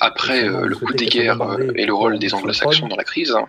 [0.00, 1.40] Après le coup des guerres
[1.76, 3.46] et le rôle des anglo-saxons dans la crise, hein.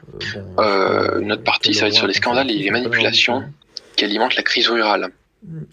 [1.21, 3.43] notre parti s'arrête sur les scandales et les manipulations
[3.97, 5.11] qui alimentent la crise rurale.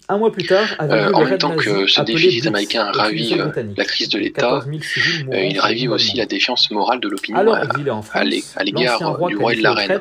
[0.07, 3.83] Un mois plus tard, euh, en même temps que ce déficit américain ravit euh, la
[3.83, 8.23] crise de l'État, euh, il ravit aussi la défiance morale de l'opinion à
[8.63, 9.99] l'égard du roi et de la reine.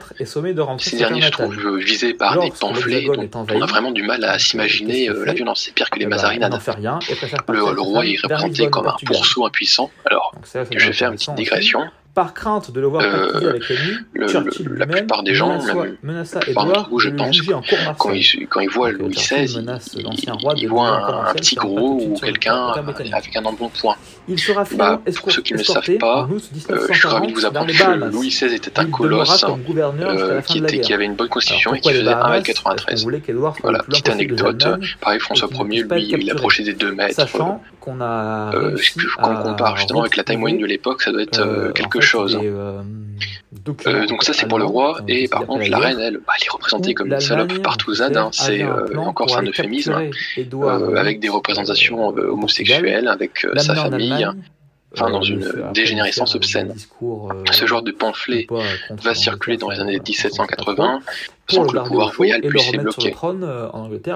[0.78, 4.38] Ces derniers se trouvent visés par des pamphlets dont on a vraiment du mal à
[4.38, 5.64] s'imaginer la violence.
[5.64, 6.60] C'est pire que les mazarinades.
[7.48, 9.90] Le, roi est représenté comme un pourceau impuissant.
[10.04, 10.32] Alors,
[10.70, 11.80] je vais faire une petite digression.
[12.16, 13.62] Par crainte de le voir euh, pactiser avec
[14.14, 15.58] le, Churchill lui-même la plupart des gens,
[16.02, 18.12] menaça, Édouard de juger en court quand,
[18.48, 19.44] quand il voit Louis XVI,
[20.56, 22.72] il, voit un, petit gros ou quelqu'un
[23.12, 23.96] avec un emblon point.
[24.28, 27.32] Il sera bah, pour ceux qui ne le savent pas, euh, je suis ravi de
[27.34, 29.44] vous apprendre que Louis XVI euh, était un colosse
[30.46, 33.52] qui, avait une bonne constitution et qui faisait 1m93.
[33.62, 34.66] Voilà, petite anecdote.
[35.00, 37.14] Pareil, François Ier, lui, il approchait des 2 mètres.
[37.14, 38.54] Sachant qu'on a.
[38.54, 38.76] Euh,
[39.20, 42.36] quand on compare justement avec la taille moyenne de l'époque, ça doit être quelque chose.
[42.36, 42.42] Hein.
[42.44, 46.50] Euh, donc ça c'est pour le roi, et par contre la reine, bah, elle, est
[46.50, 50.10] représentée comme une salope partouzane, hein, c'est euh, encore un euphémisme, hein.
[50.38, 54.26] euh, avec des représentations euh, homosexuelles, avec sa famille.
[54.92, 56.72] Enfin, dans une dégénérescence obscène.
[57.50, 58.46] Ce genre de pamphlet
[58.90, 61.00] va circuler dans les années 1780,
[61.50, 63.14] sans que le pouvoir royal puisse les bloquer.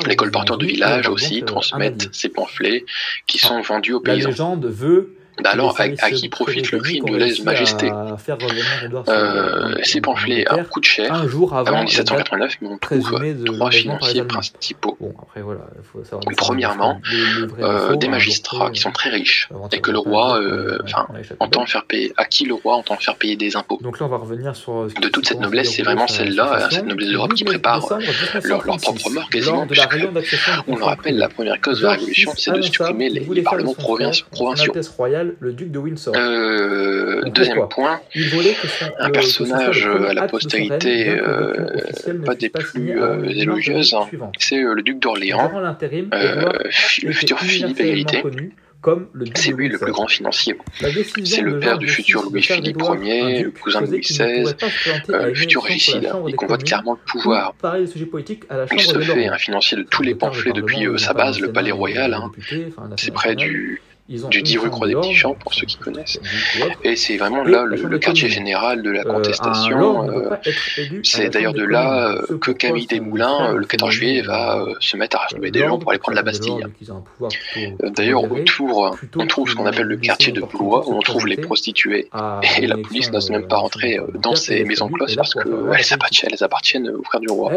[0.07, 2.87] Les colporteurs de village aussi transmettent ces pamphlets
[3.27, 4.29] qui sont vendus aux paysans.
[4.29, 7.91] La légende veut bah alors, à, qui profite le crime de lèse-majesté
[9.83, 10.01] C'est
[10.47, 14.25] à coup de chair un jour avant, avant 1789, euh, mais on trouve trois financiers
[14.25, 14.99] principaux.
[16.37, 17.01] Premièrement,
[17.61, 20.79] euh, des magistrats qui sont très riches et que le roi, euh,
[21.39, 23.79] entend faire payer, à qui le roi entend faire payer des impôts.
[23.83, 26.87] Donc là, on va revenir sur de toute cette noblesse, c'est vraiment celle-là, hein, cette
[26.87, 27.87] noblesse d'Europe qui prépare
[28.45, 29.67] leur, leur propre mort quasiment.
[30.67, 34.73] On le rappelle, la première cause de la révolution, c'est de supprimer les parlements provinciaux
[35.41, 36.15] le duc de Windsor.
[36.17, 38.01] Euh, deuxième point,
[38.99, 41.67] un personnage à la postérité euh,
[42.25, 45.51] pas des plus euh, élogieuses, hein, c'est le duc d'Orléans,
[47.03, 48.23] le futur Philippe Égalité.
[49.35, 50.57] C'est lui le plus grand financier.
[51.25, 54.55] C'est le père du futur Louis-Philippe Ier, le cousin de Louis XVI,
[55.11, 56.11] euh, le futur régicide.
[56.27, 57.55] Il convoite carrément le pouvoir.
[57.79, 57.89] Il
[58.81, 62.15] se fait un financier de tous les pamphlets depuis euh, sa base, le palais royal.
[62.15, 62.31] Hein.
[62.97, 65.77] C'est près du ils ont du 10 rue Croix des Petits Champs, pour ceux qui
[65.77, 66.19] connaissent.
[66.83, 70.11] Et c'est vraiment là le, quartier général de la contestation.
[70.11, 70.31] Euh,
[71.05, 75.17] c'est d'ailleurs de là euh, que Camille Desmoulins, euh, le 14 juillet, va se mettre
[75.17, 76.67] à rassembler des gens pour aller prendre la Bastille.
[77.81, 81.37] D'ailleurs, autour, on trouve ce qu'on appelle le quartier de Blois, où on trouve les
[81.37, 82.09] prostituées.
[82.59, 86.45] Et la police n'ose même pas rentrer dans ces maisons closes parce qu'elles appartiennent, elles
[86.45, 87.53] appartiennent aux frères du roi.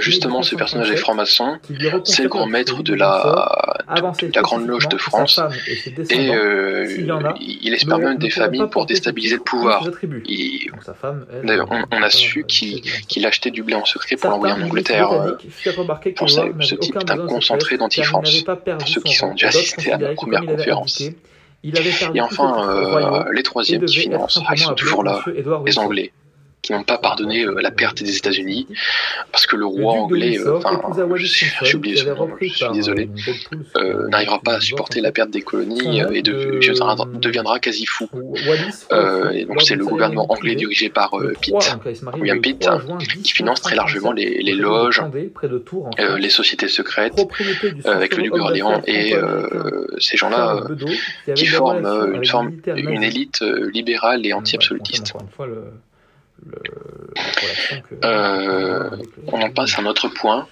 [0.00, 1.58] Justement, ce personnage est franc-maçon.
[2.04, 3.84] C'est le grand maître de la,
[4.22, 5.40] de la grande loge de France.
[6.10, 6.86] Et euh,
[7.40, 9.88] il, a, espère même des familles pour déstabiliser le pouvoir.
[10.26, 10.70] Il,
[11.90, 15.10] on, a su qu'il achetait du blé en secret pour l'envoyer en Angleterre.
[15.12, 15.32] Euh,
[16.16, 20.14] pour ce, ce type d'un concentré d'anti-France, pour ceux qui sont déjà assistés à la
[20.14, 21.02] première conférence.
[21.64, 25.24] Et enfin, euh, les troisièmes qui financent, ils sont toujours là,
[25.66, 26.12] les Anglais
[26.62, 28.66] qui n'ont pas pardonné euh, la perte des États-Unis,
[29.30, 30.80] parce que le roi anglais, euh, enfin,
[31.62, 33.08] j'ai oublié son nom, je suis désolé,
[33.76, 38.08] euh, n'arrivera pas à supporter la perte des colonies et deviendra quasi fou.
[38.12, 41.54] Donc c'est le gouvernement anglais dirigé par Pitt,
[42.18, 42.68] William Pitt,
[43.22, 45.02] qui finance très largement les, loges,
[46.18, 47.26] les sociétés secrètes,
[47.84, 49.14] avec le duc d'Orléans et
[49.98, 50.64] ces gens-là
[51.34, 53.42] qui forment une, une élite
[53.72, 55.14] libérale et anti-absolutiste.
[58.04, 58.90] Euh,
[59.26, 60.46] on en passe à un autre point.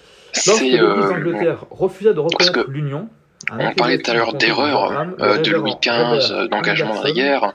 [0.46, 3.08] Lorsque le euh, d'Angleterre refusa de reconnaître l'Union,
[3.50, 7.54] on parlait tout à l'heure d'erreurs euh, de Louis XV, d'engagement dans la guerre.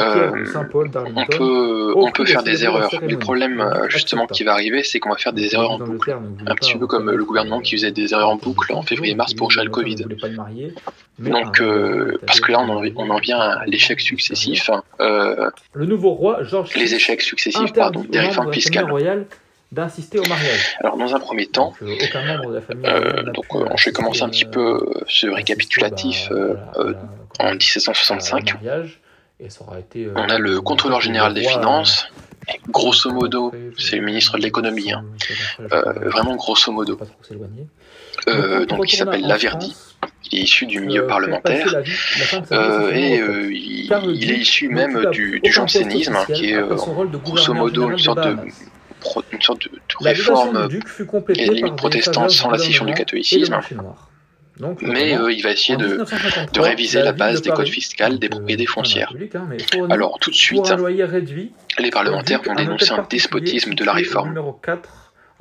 [0.00, 0.44] Euh,
[1.14, 2.90] on peut, on peut faire des erreurs.
[3.02, 6.16] Le problème euh, justement qui va arriver, c'est qu'on va faire des erreurs en boucle.
[6.46, 9.50] Un petit peu comme le gouvernement qui faisait des erreurs en boucle en février-mars pour
[9.50, 9.96] gérer le Covid.
[11.18, 14.70] Donc, euh, parce que là, on en, vient à l'échec successif.
[16.74, 19.26] Les échecs successifs, pardon, des réformes fiscales
[19.72, 20.76] d'insister au mariage.
[20.78, 23.46] Alors dans un premier temps, donc,
[23.76, 26.30] je vais commencer un petit peu ce récapitulatif
[27.38, 28.56] en 1765.
[29.40, 32.08] On a le contrôleur général des finances.
[32.68, 33.98] Grosso modo, c'est hein.
[33.98, 36.96] le ministre de l'économie, euh, vraiment grosso modo.
[38.28, 39.74] Euh, donc il s'appelle Laverdi,
[40.30, 41.74] il est issu du milieu parlementaire
[42.52, 43.16] euh, et
[43.50, 46.62] il, est issu même du, jansénisme, hein, qui est
[47.24, 48.36] grosso modo une sorte de
[49.32, 49.70] une sorte de,
[50.00, 50.68] réforme
[51.30, 53.58] et limites protestante sans la scission du catholicisme.
[54.80, 56.02] Mais euh, il va essayer de,
[56.60, 59.12] réviser la, base des codes fiscales des propriétés foncières.
[59.90, 60.72] Alors tout de suite,
[61.78, 64.34] les parlementaires vont dénoncer un despotisme de la réforme.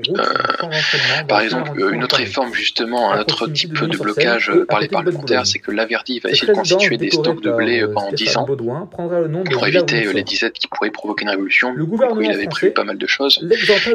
[0.09, 4.89] Euh, par exemple, une autre réforme, justement, un autre type de blocage euh, par les
[4.89, 8.37] parlementaires, c'est que Laverdi va essayer de constituer des stocks de blé euh, pendant 10
[8.37, 11.73] ans pour éviter les disettes qui pourraient provoquer une révolution.
[12.21, 13.39] Il avait prévu pas mal de choses.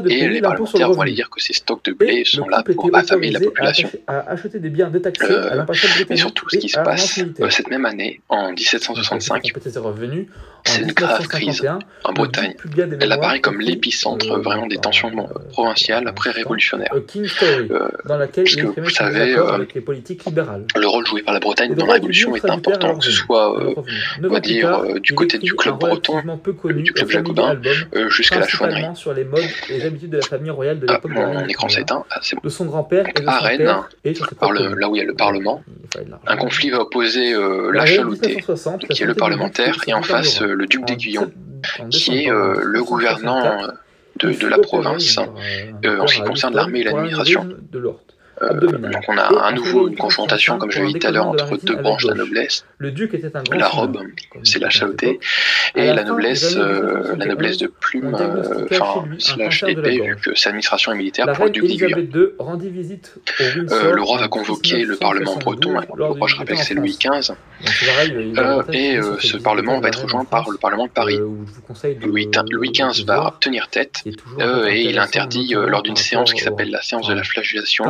[0.08, 3.30] Et les parlementaires vont aller dire que ces stocks de blé sont là pour affamer
[3.30, 3.90] la population.
[6.08, 9.52] Mais surtout, ce qui se passe cette même année, en 1765,
[10.64, 11.62] c'est une grave crise
[12.04, 12.54] en Bretagne.
[13.00, 15.10] Elle apparaît comme l'épicentre vraiment des tensions
[15.52, 16.88] provinciales sociale après-révolutionnaire.
[16.92, 18.18] Euh, dans
[18.82, 19.58] vous savez, euh,
[20.76, 23.74] le rôle joué par la Bretagne dans la Révolution est important, que ce soit, euh,
[24.22, 26.22] on va dire, euh, du côté du club breton,
[26.64, 27.60] du club jacobin,
[28.08, 28.84] jusqu'à la chouannerie.
[28.94, 31.12] sur les modes et les habitudes de la famille royale de ah, l'époque.
[31.12, 32.40] mon écran ah, c'est bon.
[32.44, 35.62] De son grand-père et de hein, là où il y a le Parlement,
[36.26, 37.34] un conflit va opposer
[37.72, 38.42] la Chalotais,
[38.90, 41.30] qui est le parlementaire, et en face le duc d'Aiguillon,
[41.90, 43.60] qui est le gouvernant
[44.22, 45.18] de, la province.
[45.84, 47.48] Euh, en ce qui concerne l'armée et l'administration.
[47.70, 48.00] De l'ordre.
[48.42, 51.26] Euh, donc on a à nouveau une confrontation, comme je l'ai dit tout à l'heure,
[51.26, 52.64] entre deux branches de la noblesse.
[53.52, 53.98] La robe,
[54.44, 55.20] c'est la chautée,
[55.74, 60.34] et la, noblesse, euh, la noblesse de plume, euh, enfin euh, slash épée, vu que
[60.34, 62.08] sa administration est militaire la pour le duc d'Aiguillon.
[63.38, 65.74] Le roi va convoquer le parlement breton,
[66.26, 67.34] je rappelle que c'est Louis XV,
[68.72, 71.18] et ce parlement va être rejoint par le parlement de Paris.
[72.00, 72.30] Louis,
[72.70, 77.14] XV va tenir tête, et il interdit lors d'une séance qui s'appelle la séance de
[77.14, 77.84] la flagellation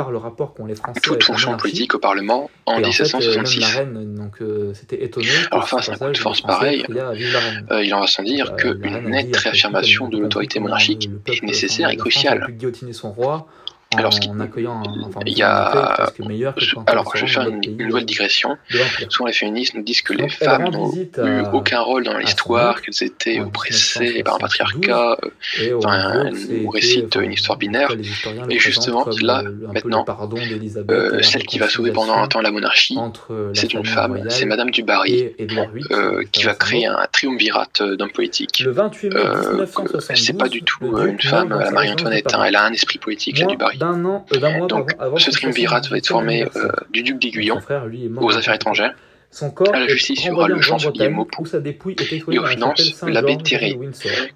[6.58, 6.86] reine.
[7.70, 9.38] euh, il en va sans dire Euh, la reine qu'une a dit nette après coup
[9.38, 11.96] réaffirmation qu'elle de n'avait pas l'autorité vu comment monarchique le est peuple, nécessaire enfin, et
[11.96, 12.42] cruciale.
[12.42, 13.46] a pu guillotiner son roi
[13.92, 16.76] en, Alors, ce qui- accueillant un, enfin, Il dans y un a- meilleur que Je-
[16.76, 18.56] elle alors, je vais faire une, une nouvelle euh, digression.
[19.08, 22.04] Souvent, les féministes nous disent que les Donc, elle femmes n'ont eu à- aucun rôle
[22.04, 26.30] dans l'histoire, qu'elles étaient en oppressées par un 1972, patriarcat, euh, on enfin,
[26.72, 27.90] récite une histoire tout binaire.
[28.48, 30.04] Et justement, là, un le maintenant,
[30.90, 34.24] euh, la celle qui va sauver pendant un temps la monarchie, la c'est une femme,
[34.28, 37.00] c'est Madame du Barry, et Édouard VIII, euh, qui va à sa créer mort.
[43.79, 45.16] un d'un an, euh, d'un mois Donc, avant.
[45.16, 47.58] Ce Trimvirat va être formé euh, du duc d'Aiguillon
[48.18, 48.94] aux affaires étrangères,
[49.72, 52.38] à la justice est renvoyé en Grande-Bretagne où sa dépouille est exposée
[53.06, 53.78] l'abbé Terré,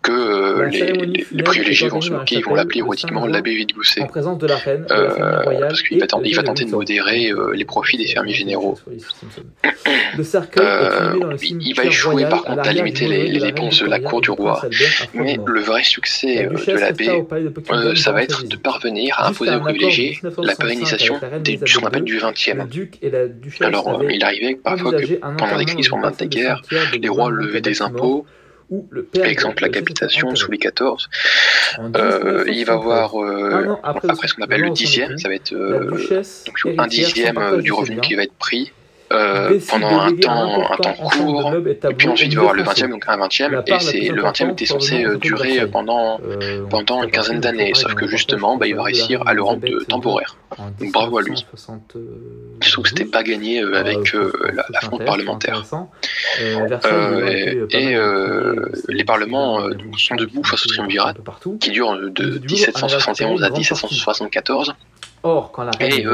[0.02, 2.80] que euh, les, privilégiés vont se moquer, ils vont l'appeler
[3.28, 7.52] l'abbé Vidgousset, en présence de la reine, euh, parce qu'il va, tenter de modérer euh,
[7.54, 8.78] les profits des fermiers généraux.
[10.16, 14.62] Il va échouer par contre à limiter les dépenses de la cour du roi,
[15.12, 17.24] mais le vrai succès de l'abbé,
[17.96, 22.04] ça va être de parvenir à imposer aux privilégiés la pérennisation de ce qu'on appelle
[22.04, 22.68] du 20e.
[23.60, 24.83] Alors il arrivait parfois
[25.38, 26.62] pendant des crises formates des guerres,
[26.92, 28.26] les rois levaient des impôts,
[29.22, 31.08] exemple la capitation sous les 14,
[31.78, 36.22] il va avoir, euh, après, ce qu'on appelle le dixième, ça va être euh,
[36.78, 38.72] un dixième euh, du revenu qui va être pris
[39.68, 42.90] pendant un temps, un temps court, et puis ensuite il va y avoir le 20e,
[42.90, 46.18] donc un 20e, et c'est, le 20e était censé durer pendant,
[46.68, 50.36] pendant une quinzaine d'années, sauf que justement, bah, il va réussir à le rendre temporaire.
[50.92, 51.44] Bravo à lui.
[51.50, 51.96] 60...
[52.60, 55.62] Je trouve que c'était pas gagné euh, avec euh, la, la parlementaire.
[56.40, 57.96] Euh, et
[58.88, 59.60] les parlements
[59.96, 61.14] sont debout face au triumvirat
[61.60, 64.74] qui dure de 1771 à 1774.
[65.26, 66.04] Or, quand la et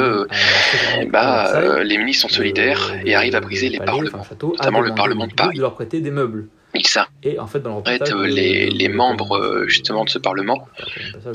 [1.00, 5.26] eh bah, les ministres sont solidaires et arrivent à briser les parlements, notamment le parlement
[5.26, 5.56] de Paris.
[5.56, 7.66] De leur prêter des meubles et s'arrête en fait,
[8.12, 10.68] euh, les, les, membres euh, justement de ce Parlement,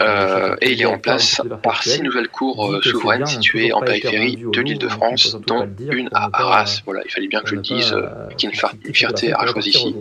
[0.01, 4.61] euh, et il est en place par six nouvelles cours souveraines situées en périphérie de
[4.61, 6.81] l'île de France, dont une à Arras.
[6.85, 7.95] Voilà, il fallait bien que je le dise,
[8.37, 9.95] qui est une fierté arachoise ici,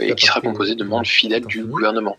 [0.00, 2.16] et qui sera composée de membres fidèles du gouvernement.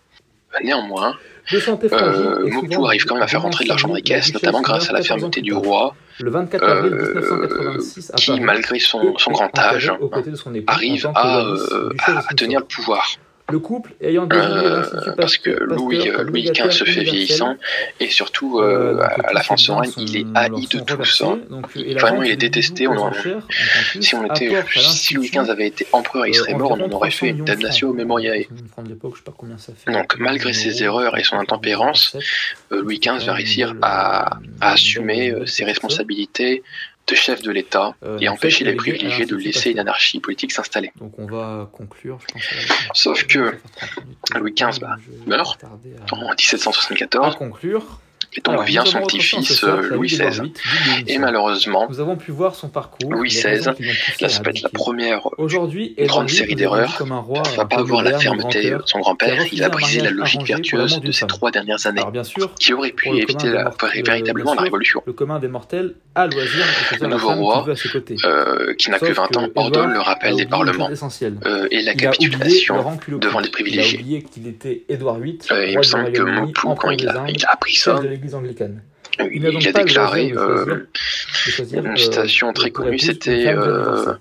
[0.62, 1.16] Néanmoins,
[1.52, 4.92] euh, arrive quand même à faire rentrer de l'argent dans les caisses, notamment grâce à
[4.92, 7.78] la fermeté du roi, le 24 avril euh,
[8.16, 9.92] qui, malgré son, grand âge,
[10.66, 11.90] arrive à, euh,
[12.36, 13.06] tenir le pouvoir
[13.50, 14.82] le couple ayant euh,
[15.16, 17.56] parce que Louis, euh, Louis XV se fait vieillissant
[18.00, 21.22] et surtout euh, à la fin de son règne il est haï de tous
[22.00, 22.86] vraiment il est détesté
[24.00, 27.10] si on était si Louis XV avait été empereur il serait mort on en aurait
[27.10, 28.46] fait une damnatio memoriae
[29.88, 32.16] donc malgré ses erreurs et son intempérance
[32.72, 36.62] euh, Louis XV va réussir à assumer ses responsabilités
[37.06, 40.92] de chef de l'État et empêcher les privilégiés de laisser une anarchie politique s'installer.
[40.96, 42.18] Donc on va conclure.
[42.94, 43.58] Sauf que
[44.36, 44.96] Louis XV bah,
[45.26, 45.64] meurt
[46.12, 47.34] en 1774.
[47.34, 48.00] À conclure
[48.36, 50.52] et donc vient son petit-fils euh, Louis XVI.
[51.06, 53.12] Et malheureusement, nous avons pu voir son parcours.
[53.12, 53.64] Louis XVI,
[54.20, 57.00] là ça peut être la première euh, grande série d'erreurs.
[57.00, 59.44] Il va pas avoir la fermeté de son grand-père.
[59.52, 62.02] Il a brisé la logique vertueuse de ces trois dernières années,
[62.58, 63.52] qui aurait pu éviter
[64.04, 65.02] véritablement la révolution.
[65.06, 65.14] Le.
[67.00, 70.90] Le nouveau roi, qui euh, n'a que 20 ans, ordonne le rappel des parlements
[71.70, 72.76] et la capitulation
[73.18, 74.04] devant les privilégiés.
[75.50, 78.80] Il me semble que Mopou, quand il a appris ça, l'Église.
[79.32, 80.86] Il, a, donc déclaré euh,
[81.72, 84.14] une citation très connue, c'était euh,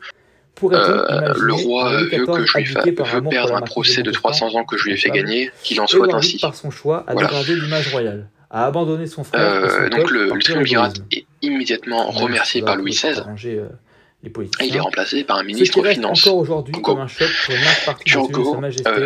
[0.63, 4.85] euh, le roi veut que je lui perdre un procès de 300 ans que je
[4.85, 6.37] lui ai fait gagner, qu'il en soit ainsi.
[6.39, 9.89] Par son choix, a l'image royale, a abandonné son frère.
[9.89, 13.21] Donc le, le est immédiatement remercié par Louis XVI.
[14.25, 14.31] Et
[14.67, 16.27] il est remplacé par un ministre aux Finances.
[16.27, 17.05] Encore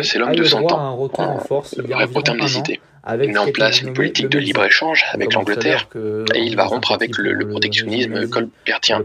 [0.02, 0.78] c'est l'homme de 100 ans.
[0.78, 2.78] Un en il
[3.08, 5.88] avec met en place une politique de libre-échange avec l'Angleterre.
[6.34, 9.02] et il va rompre avec le, protectionnisme colbertien.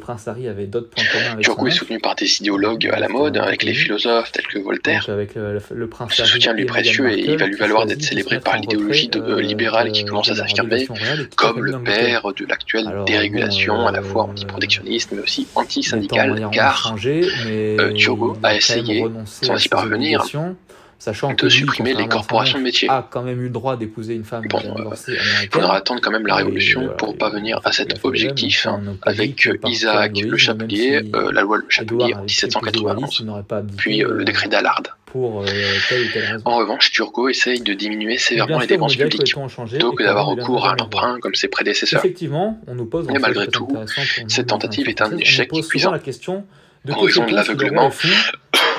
[1.41, 4.59] Turgot est soutenu par des idéologues à la mode, hein, avec les philosophes tels que
[4.59, 5.07] Voltaire.
[6.09, 9.41] Ce soutien lui est précieux et il va lui valoir d'être célébré par l'idéologie euh,
[9.41, 10.85] libérale qui commence à s'affirmer
[11.35, 16.95] comme le père de l'actuelle dérégulation, à la fois anti-protectionniste mais aussi anti-syndicale, car
[17.95, 20.25] Turgot euh, a essayé, sans y parvenir,
[21.03, 22.87] sachant supprimer les corporations de métier.
[24.49, 24.95] Bon, euh,
[25.43, 29.47] il faudra attendre quand même la révolution et, pour parvenir à cet objectif hein, avec
[29.47, 33.25] euh, Isaac Le Chapelier, euh, la loi Le Chapelier en 1791,
[33.75, 34.83] puis le décret d'Allard.
[36.45, 39.35] En revanche, Turgot essaye de diminuer sévèrement les dépenses publiques,
[39.67, 42.01] plutôt que d'avoir recours à l'emprunt comme ses prédécesseurs.
[42.03, 43.67] Mais malgré tout,
[44.27, 45.93] cette tentative est un échec épuisant.
[46.91, 47.89] En raison de l'aveuglement.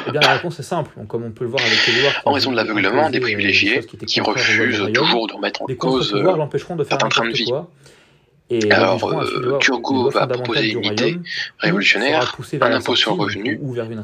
[0.06, 0.90] Eh bien, la réponse est simple.
[0.96, 1.90] Donc, comme on peut le voir avec qui
[2.24, 5.76] En raison de l'aveuglement des euh, privilégiés qui qui refusent toujours de remettre en Les
[5.76, 7.46] cause euh, l'empêcheront de faire certains trains de vie.
[7.46, 7.70] quoi.
[8.50, 11.18] Et Alors, euh, Turgot va proposer une idée
[11.58, 13.58] révolutionnaire, un impôt sur le revenu,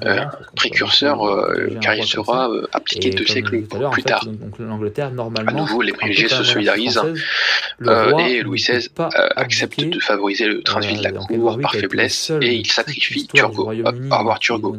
[0.04, 0.24] euh,
[0.56, 3.62] précurseur, euh, car il sera euh, appliqué deux siècles
[3.92, 4.24] plus tard.
[5.46, 7.02] À nouveau, les privilégiés se solidarisent.
[7.82, 11.72] Euh, et Louis XVI euh, accepte de favoriser le transvit de la Euh, cour par
[11.72, 13.70] faiblesse et il sacrifie Turgot,
[14.10, 14.76] à avoir Turgot.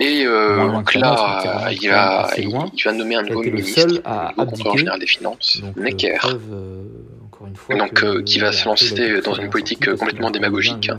[0.00, 3.86] Et euh, donc là, il, quand même a, assez il, va nommer un nouveau ministre,
[3.86, 6.18] le contrôleur général des finances, euh, Necker.
[7.70, 10.90] Donc euh, qui va se lancer dans une politique euh, complètement démagogique.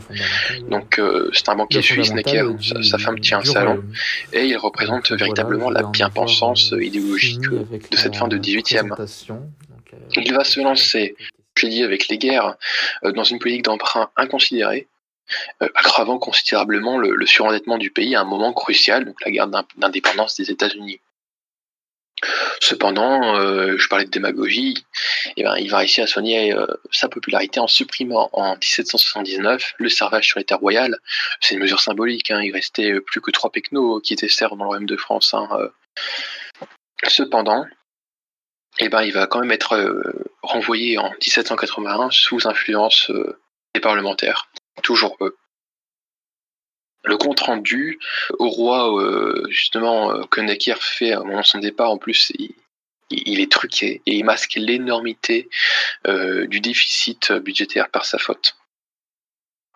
[0.68, 3.84] Donc euh, c'est un banquier suisse, Necker, sa, sa, femme tient un salon,
[4.32, 8.90] et il représente véritablement la bien-pensance idéologique de cette fin de 18e.
[10.16, 11.16] Il va se lancer,
[11.56, 12.56] j'ai dit, avec les guerres,
[13.02, 14.88] dans une politique d'emprunt inconsidérée,
[15.60, 20.36] aggravant considérablement le, le, surendettement du pays à un moment crucial, donc la guerre d'indépendance
[20.36, 21.00] des États-Unis.
[22.60, 24.84] Cependant, euh, je parlais de démagogie,
[25.36, 29.88] eh ben, il va réussir à soigner euh, sa popularité en supprimant en 1779 le
[29.88, 30.96] servage sur les terres royales.
[31.40, 34.64] C'est une mesure symbolique, hein, il restait plus que trois pecnos qui étaient serfs dans
[34.64, 35.34] le royaume de France.
[35.34, 35.68] Hein, euh.
[37.08, 37.66] Cependant,
[38.78, 40.02] eh ben, il va quand même être
[40.42, 43.10] renvoyé en 1781 sous influence
[43.74, 44.48] des parlementaires,
[44.82, 45.36] toujours eux
[47.04, 47.98] le compte rendu
[48.38, 52.32] au roi, euh, justement, euh, que Necker fait au moment de son départ, en plus,
[53.10, 55.50] il, est truqué et il masque l'énormité
[56.06, 58.56] euh, du déficit budgétaire par sa faute.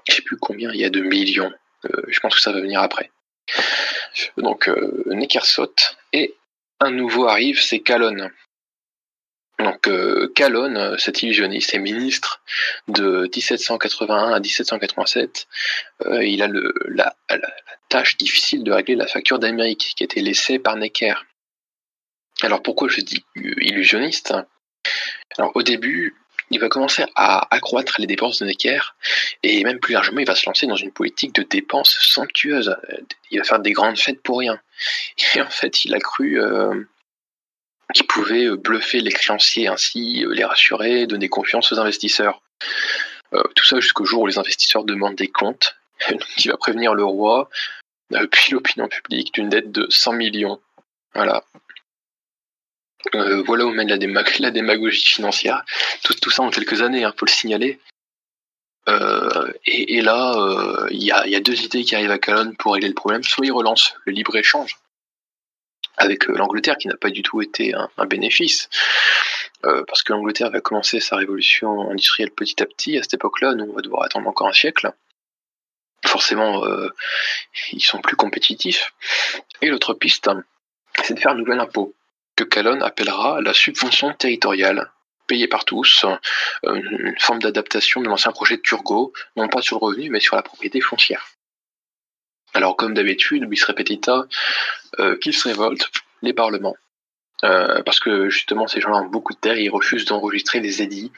[0.09, 1.53] Je sais plus combien il y a de millions.
[1.85, 3.11] Euh, je pense que ça va venir après.
[4.37, 6.35] Donc euh, Necker saute et
[6.81, 8.31] un nouveau arrive, c'est Calonne.
[9.59, 12.43] Donc euh, Calonne, euh, cet illusionniste est ministre
[12.89, 15.47] de 1781 à 1787.
[16.05, 17.55] Euh, il a le, la, la,
[17.89, 21.15] tâche difficile de régler la facture d'Amérique qui a été laissée par Necker.
[22.43, 24.35] Alors pourquoi je dis illusionniste?
[25.39, 26.15] Alors au début,
[26.51, 28.79] il va commencer à accroître les dépenses de Necker
[29.43, 32.77] et même plus largement, il va se lancer dans une politique de dépenses somptueuses.
[33.31, 34.61] Il va faire des grandes fêtes pour rien.
[35.35, 36.85] Et en fait, il a cru euh,
[37.95, 42.43] qui pouvait euh, bluffer les créanciers ainsi, euh, les rassurer, donner confiance aux investisseurs.
[43.33, 45.77] Euh, tout ça jusqu'au jour où les investisseurs demandent des comptes,
[46.37, 47.49] qui va prévenir le roi,
[48.31, 50.61] puis l'opinion publique d'une dette de 100 millions.
[51.15, 51.45] Voilà.
[53.13, 55.65] Voilà où mène la, démag la démagogie financière.
[56.03, 57.79] Tout, ça en quelques années, il hein, faut le signaler.
[59.65, 62.89] Et, là, il y, a, y, a, deux idées qui arrivent à Calonne pour régler
[62.89, 63.23] le problème.
[63.23, 64.77] Soit il relance le libre-échange,
[65.97, 68.69] avec euh, l'Angleterre qui n'a pas du tout été un, bénéfice.
[69.65, 72.99] Euh, parce que l'Angleterre va commencer sa révolution industrielle petit à petit.
[72.99, 74.93] À cette époque-là, nous, on va devoir attendre encore un siècle.
[76.05, 76.89] Forcément, euh,
[77.73, 78.93] ils sont plus compétitifs.
[79.63, 80.31] Et l'autre piste,
[81.03, 81.95] c'est de faire un nouvel impôt,
[82.37, 84.91] que Calonne appellera la subvention territoriale,
[85.27, 86.05] payée par tous,
[86.65, 90.21] euh, une forme d'adaptation de l'ancien projet de Turgot, non pas sur le revenu, mais
[90.21, 91.27] sur la propriété foncière.
[92.57, 94.25] Alors, comme d'habitude, bis repetita,
[94.99, 95.91] euh, qu'ils se révoltent,
[96.23, 96.75] les parlements.
[97.45, 100.81] Euh, parce que justement, ces gens-là ont beaucoup de terres et ils refusent d'enregistrer les
[100.81, 101.13] édits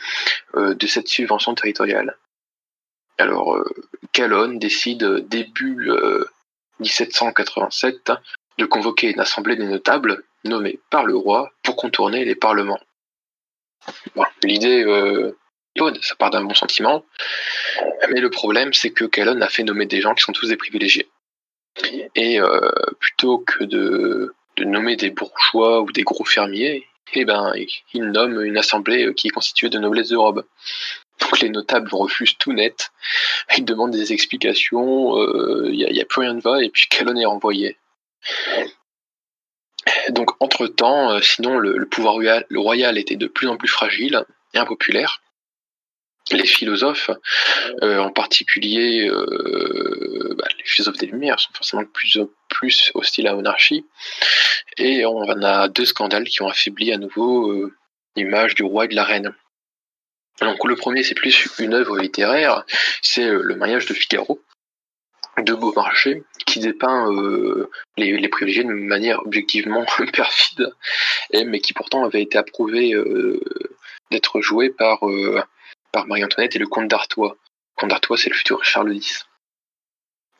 [0.56, 2.18] euh, de cette subvention territoriale.
[3.18, 3.64] Alors, euh,
[4.12, 5.92] Calonne décide début
[6.80, 8.10] 1787
[8.58, 12.80] de convoquer une assemblée des notables nommée par le roi pour contourner les parlements.
[14.16, 14.84] Bon, L'idée
[16.02, 17.04] ça part d'un bon sentiment,
[18.10, 20.56] mais le problème c'est que Calonne a fait nommer des gens qui sont tous des
[20.56, 21.08] privilégiés.
[22.14, 22.70] Et euh,
[23.00, 27.52] plutôt que de, nommer des bourgeois ou des gros fermiers, eh ben,
[27.94, 30.44] il nomme une assemblée qui est constituée de noblesse de robe.
[31.20, 32.90] Donc les notables refusent tout net,
[33.56, 37.18] ils demandent des explications, il euh, n'y a, plus rien de va, et puis Calonne
[37.18, 37.76] est renvoyé.
[40.10, 42.18] Donc entre-temps, euh, sinon le, pouvoir
[42.54, 44.24] royal était de plus en plus fragile
[44.54, 45.20] et impopulaire
[46.32, 47.10] les philosophes,
[47.82, 52.18] euh, en particulier euh, bah, les philosophes des Lumières, sont forcément plus,
[52.48, 53.84] plus hostiles à la monarchie.
[54.76, 57.74] Et on a deux scandales qui ont affaibli à nouveau euh,
[58.16, 59.34] l'image du roi et de la reine.
[60.40, 62.64] Donc le premier, c'est plus une œuvre littéraire,
[63.02, 64.40] c'est euh, le mariage de Figaro
[65.38, 70.72] de Beaumarchais, qui dépeint euh, les, les, privilégiés de manière objectivement perfide,
[71.32, 72.92] et, mais qui pourtant avait été approuvé
[74.10, 74.98] d'être joué par
[75.92, 77.36] par Marie-Antoinette et le comte d'Artois.
[77.40, 79.26] Le comte d'Artois, c'est le futur Charles X.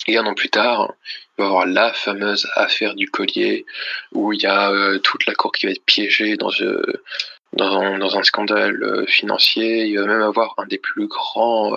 [0.07, 0.95] Et un an plus tard,
[1.37, 3.67] il va y avoir la fameuse affaire du collier,
[4.13, 7.03] où il y a euh, toute la cour qui va être piégée dans, euh,
[7.59, 9.87] un, scandale euh, financier.
[9.87, 11.77] Il va même avoir un des plus grands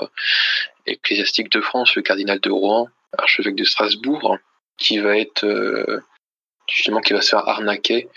[0.86, 4.38] ecclésiastiques de France, le cardinal de Rouen, archevêque de Strasbourg,
[4.78, 5.46] qui va être
[6.70, 8.08] justement qui va se faire arnaquer.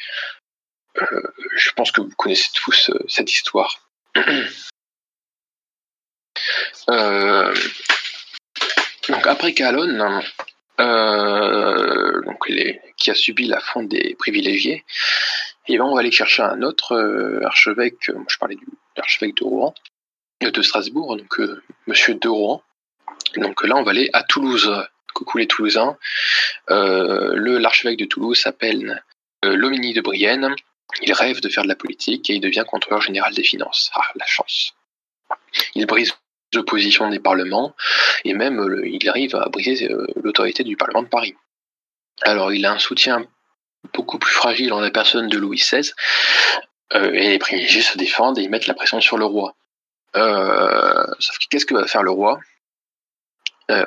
[0.94, 3.80] je pense que vous connaissez tous cette histoire.
[6.90, 7.54] Euh,
[9.08, 10.22] donc après Calonne,
[10.80, 14.84] euh, donc les, qui a subi la fonte des privilégiés,
[15.68, 18.66] et ben on va aller chercher un autre euh, archevêque, je parlais du
[18.96, 19.74] l'archevêque de Rouen,
[20.40, 22.62] de Strasbourg, donc euh, Monsieur de Rouen.
[23.36, 24.70] Donc là on va aller à Toulouse.
[25.14, 25.96] Coucou les Toulousains.
[26.70, 29.04] Euh, le l'archevêque de Toulouse s'appelle
[29.44, 30.54] euh, Lomini de Brienne.
[31.02, 33.90] Il rêve de faire de la politique et il devient contrôleur général des finances.
[33.94, 34.74] Ah, la chance.
[35.76, 36.12] Il brise
[36.54, 37.74] l'opposition des parlements
[38.24, 41.34] et même euh, il arrive à briser euh, l'autorité du Parlement de Paris.
[42.22, 43.24] Alors il a un soutien
[43.92, 45.90] beaucoup plus fragile en la personne de Louis XVI
[46.94, 49.54] euh, et les privilégiés se défendent et mettent la pression sur le roi.
[50.14, 52.38] Sauf que qu'est-ce que va faire le roi?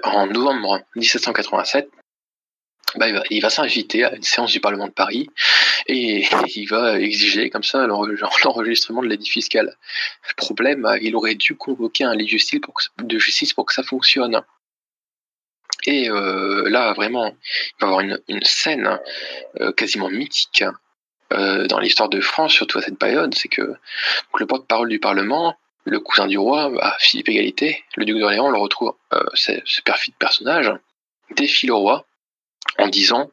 [0.03, 1.89] En novembre 1787,
[2.95, 5.29] bah, il va, il va s'inviter à une séance du Parlement de Paris
[5.87, 6.25] et
[6.55, 8.07] il va exiger comme ça l'enre-
[8.43, 9.75] l'enregistrement de l'édit fiscal.
[10.37, 12.29] Problème, euh, il aurait dû convoquer un lit de
[13.19, 14.41] justice pour que, ça fonctionne.
[15.85, 18.99] Et euh, là, vraiment, il va y avoir une, une scène
[19.59, 20.63] euh, quasiment mythique
[21.33, 23.75] euh, dans l'histoire de France, surtout à cette période, c'est que
[24.39, 28.57] le porte-parole du Parlement, le cousin du roi, bah, Philippe Égalité, le duc d'Orléans, le
[28.57, 30.71] retrouve, euh, ce perfide personnage,
[31.35, 32.06] défie le roi
[32.77, 33.29] en disant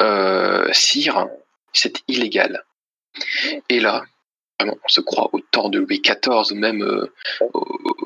[0.00, 1.28] euh, Sire,
[1.72, 2.64] c'est illégal.
[3.68, 4.04] Et là,
[4.60, 7.12] on se croit au temps de Louis XIV, même euh,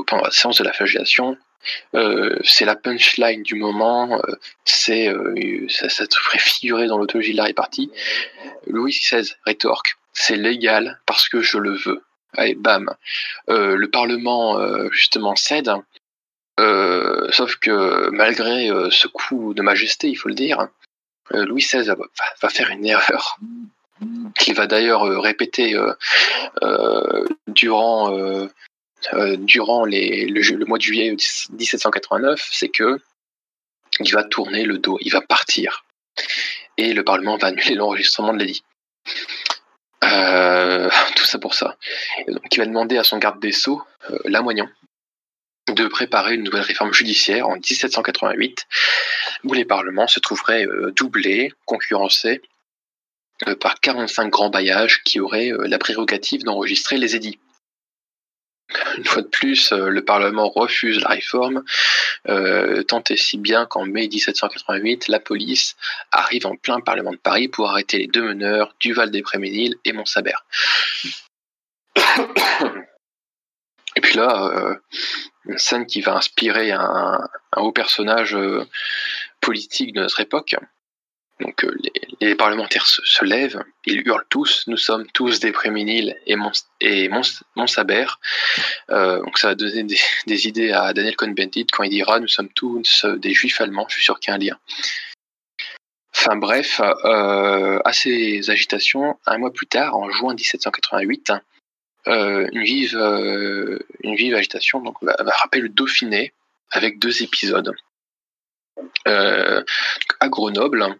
[0.07, 1.37] pendant la séance de la flagellation.
[1.95, 4.35] Euh, c'est la punchline du moment, euh,
[4.65, 7.91] c'est euh, ça, ça ferait figurer dans l'autologie de la répartie.
[8.67, 12.03] Louis XVI rétorque c'est légal parce que je le veux.
[12.37, 12.95] Allez, bam.
[13.49, 14.59] Euh, le Parlement
[14.91, 15.71] justement cède,
[16.61, 20.69] euh, sauf que malgré euh, ce coup de majesté, il faut le dire,
[21.33, 23.39] euh, Louis XVI va, faire une erreur
[24.39, 25.79] qu'il va d'ailleurs répéter
[27.47, 28.49] durant le,
[30.67, 32.99] mois de juillet 1789, c'est que
[34.01, 35.85] il va tourner le dos, il va partir,
[36.79, 38.65] et le Parlement va annuler l'enregistrement de l'édit.
[41.17, 41.77] Tout ça pour ça.
[42.27, 44.69] Donc, il va demander à son garde des sceaux, euh, Lamoignon,
[45.73, 48.67] de préparer une nouvelle réforme judiciaire en 1788,
[49.45, 52.41] où les parlements se trouveraient euh, doublés, concurrencés
[53.49, 57.39] euh, par 45 grands bailliages qui auraient euh, la prérogative d'enregistrer les édits.
[58.99, 61.65] Une fois de plus, le Parlement refuse la réforme,
[62.87, 65.75] tant et si bien qu'en mai 1788, la police
[66.13, 69.93] arrive en plein Parlement de Paris pour arrêter les deux meneurs, Duval des Préménil et
[69.93, 70.47] Montsabert.
[74.01, 74.75] Et puis là, euh,
[75.45, 77.29] une scène qui va inspirer un,
[77.59, 78.65] haut personnage euh,
[79.43, 80.57] politique de notre époque.
[81.39, 81.77] Donc euh,
[82.23, 87.09] les, parlementaires se, lèvent, ils hurlent tous, nous sommes tous des Préménil et, Mons, et
[87.11, 87.27] donc
[89.39, 93.35] ça va donner des, idées à Daniel Cohn-Bendit quand il dira nous sommes tous des
[93.35, 94.59] juifs allemands, je suis sûr qu'il y a un lien.
[96.17, 101.33] Enfin bref, à ces agitations, un mois plus tard, en juin 1788,
[102.11, 106.33] euh, une, vive, euh, une vive agitation donc, va, va frapper le Dauphiné
[106.71, 107.73] avec deux épisodes.
[109.07, 109.63] Euh,
[110.21, 110.97] à Grenoble,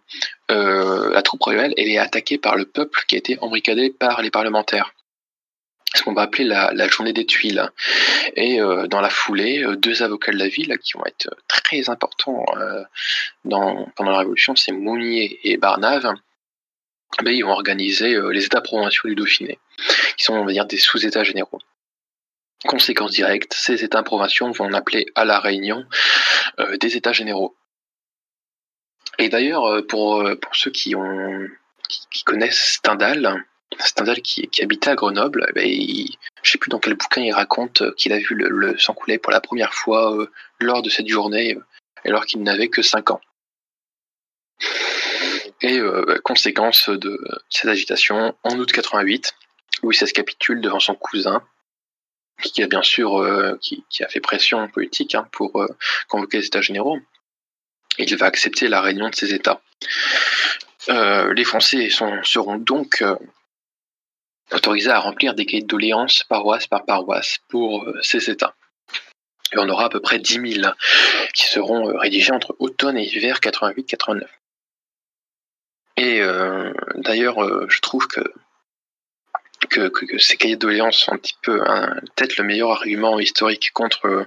[0.49, 4.29] la troupe royale elle est attaquée par le peuple qui a été embricadé par les
[4.29, 4.93] parlementaires.
[5.93, 7.69] Ce qu'on va appeler la, journée des tuiles.
[8.35, 12.45] Et dans la foulée, deux avocats de la ville qui vont être très importants
[13.43, 16.13] pendant la Révolution, c'est Mounier et Barnave.
[17.19, 19.59] Ben, ils vont organiser euh, les États provinciaux du Dauphiné,
[20.17, 21.59] qui sont, on va dire, des sous-États généraux.
[22.65, 25.85] Conséquence directe, ces États provinciaux vont appeler à la réunion
[26.59, 27.55] euh, des États généraux.
[29.19, 31.47] Et d'ailleurs, euh, pour, ceux qui, ont,
[32.25, 33.45] connaissent Stendhal,
[33.79, 37.93] Stendhal qui, habitait à Grenoble, ben, il, je sais plus dans quel bouquin il raconte
[37.95, 40.17] qu'il a vu le, le sang couler pour la première fois
[40.59, 41.57] lors de cette journée,
[42.05, 43.21] alors qu'il n'avait que 5 ans.
[45.61, 49.35] Et euh, conséquence de cette agitation, en août 88,
[49.83, 51.43] Louis XVI capitule devant son cousin,
[52.41, 55.67] qui a bien sûr euh, qui, qui, a fait pression politique hein, pour euh,
[56.07, 56.99] convoquer les États généraux.
[57.97, 59.61] Il va accepter la réunion de ces États.
[60.89, 63.15] Euh, les Français sont, seront donc euh,
[64.51, 68.55] autorisés à remplir des cahiers de doléances paroisse par paroisse pour euh, ces États.
[69.53, 70.73] Et on aura à peu près 10 000
[71.33, 74.23] qui seront euh, rédigés entre automne et hiver 88-89.
[75.97, 78.21] Et euh, d'ailleurs, euh, je trouve que
[79.69, 83.71] que, ces cahiers de doléances sont un petit peu hein, peut-être le meilleur argument historique
[83.73, 84.25] contre euh,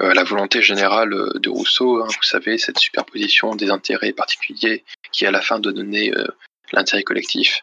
[0.00, 2.02] la volonté générale de Rousseau.
[2.02, 6.12] Hein, vous savez, cette superposition des intérêts particuliers qui, à la fin, doit donner
[6.72, 7.62] l'intérêt collectif.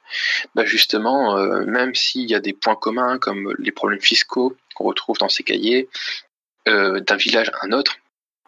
[0.53, 5.17] Bah justement, même s'il y a des points communs comme les problèmes fiscaux qu'on retrouve
[5.17, 5.89] dans ces cahiers,
[6.65, 7.95] d'un village à un autre,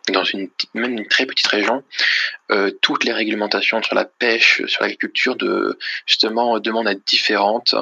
[0.10, 1.84] dans une même une très petite région,
[2.52, 7.76] euh, toutes les réglementations sur la pêche, sur l'agriculture, de justement demandent à être différentes.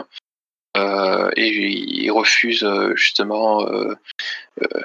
[0.78, 3.96] Euh, et ils refusent euh, justement, euh,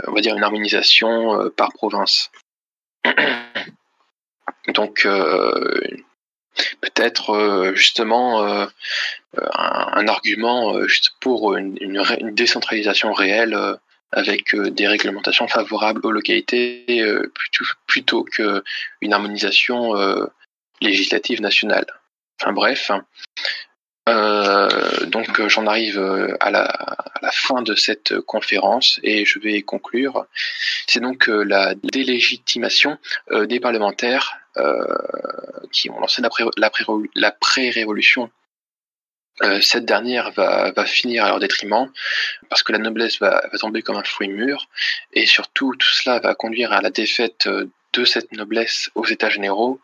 [0.07, 2.31] on va dire, une harmonisation euh, par province.
[4.75, 5.81] Donc, euh,
[6.81, 8.67] peut-être euh, justement
[9.37, 11.77] un, argument juste pour une,
[12.33, 13.59] décentralisation réelle
[14.13, 17.03] avec des réglementations favorables aux localités
[17.35, 19.95] plutôt, plutôt qu'une harmonisation
[20.81, 21.87] législative nationale.
[22.41, 22.91] Enfin bref,
[24.09, 26.71] euh, donc euh, j'en arrive euh, à la,
[27.33, 30.27] fin de cette conférence et je vais conclure.
[30.87, 32.99] C'est donc la délégitimation
[33.31, 34.39] des parlementaires
[35.73, 38.31] qui ont lancé la pré-révolution.
[39.61, 41.91] Cette dernière va, finir à leur détriment
[42.49, 44.69] parce que la noblesse va, tomber comme un fruit mûr
[45.13, 49.81] et surtout tout cela va conduire à la défaite de cette noblesse aux États généraux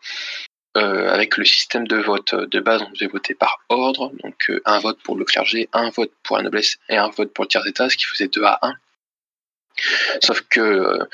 [0.77, 4.61] euh, avec le système de vote de base, on devait voter par ordre, donc euh,
[4.63, 7.49] un vote pour le clergé, un vote pour la noblesse et un vote pour le
[7.49, 8.73] tiers-état, ce qui faisait 2 à 1.
[10.21, 11.05] Sauf que, euh,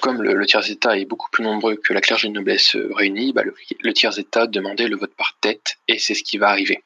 [0.00, 3.92] comme le, tiers-état est beaucoup plus nombreux que la clergé de noblesse réunie, bah, le,
[3.92, 6.82] tiers-état demandait le vote par tête, et c'est ce qui va arriver.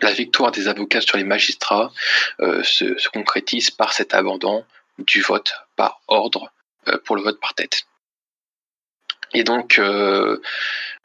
[0.00, 1.92] La victoire des avocats sur les magistrats
[2.38, 2.62] se,
[2.98, 4.64] se, concrétise par cet abandon
[4.98, 6.52] du vote par ordre
[7.04, 7.86] pour le vote par tête.
[9.34, 9.80] Et donc,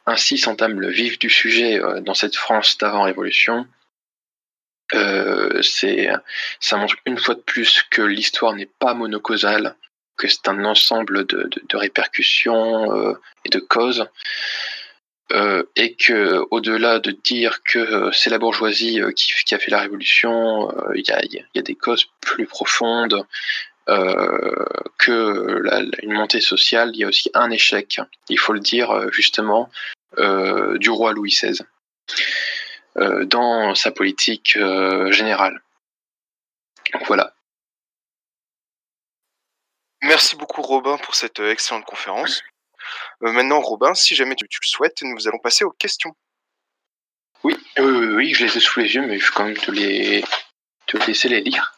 [0.06, 3.68] ainsi s'entame le vif du sujet euh, dans cette France d'avant-révolution.
[4.94, 5.62] Euh,
[6.60, 9.76] ça montre une fois de plus que l'histoire n'est pas monocausale,
[10.18, 13.14] que c'est un ensemble de, répercussions euh,
[13.46, 14.08] et de causes,
[15.76, 21.04] et que au-delà de dire que c'est la bourgeoisie qui, a fait la révolution, il
[21.06, 23.26] y a, des causes plus profondes,
[23.90, 24.66] euh,
[24.98, 25.62] que
[26.04, 28.00] une montée sociale, il y a aussi un échec,
[28.30, 29.70] il faut le dire euh, justement,
[30.20, 31.60] euh, du roi Louis XVI
[32.96, 34.56] dans sa politique
[35.10, 35.64] générale.
[37.08, 37.34] voilà.
[40.04, 42.44] Merci beaucoup Robin pour cette excellente conférence.
[43.32, 46.14] Maintenant Robin, si jamais tu, le souhaites, nous allons passer aux questions.
[47.44, 49.72] Oui, oui, oui, je les ai sous les yeux, mais je vais quand même te
[49.72, 50.24] les,
[50.88, 51.74] te laisser les lire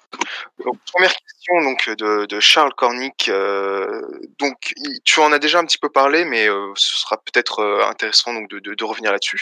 [0.91, 3.29] première question donc de, Charles Cornic.
[3.29, 4.01] Euh,
[4.39, 4.73] donc
[5.03, 8.33] tu en as déjà un petit peu parlé, mais euh, ce sera peut-être euh, intéressant
[8.33, 9.41] donc de, revenir là-dessus.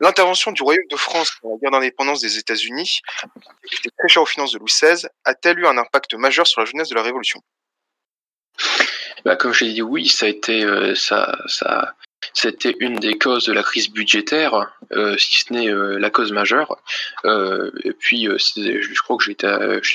[0.00, 3.00] L'intervention du Royaume de France dans la guerre d'indépendance des États-Unis,
[3.66, 6.60] qui était très cher aux finances de Louis XVI, a-t-elle eu un impact majeur sur
[6.60, 7.40] la jeunesse de la Révolution?
[9.28, 10.64] Bah, comme je l'ai dit, oui, ça a été
[10.94, 11.94] ça, ça,
[12.32, 16.32] c'était une des causes de la crise budgétaire, euh, si ce n'est euh, la cause
[16.32, 16.76] majeure.
[17.24, 19.32] Euh, et puis, je crois que j'ai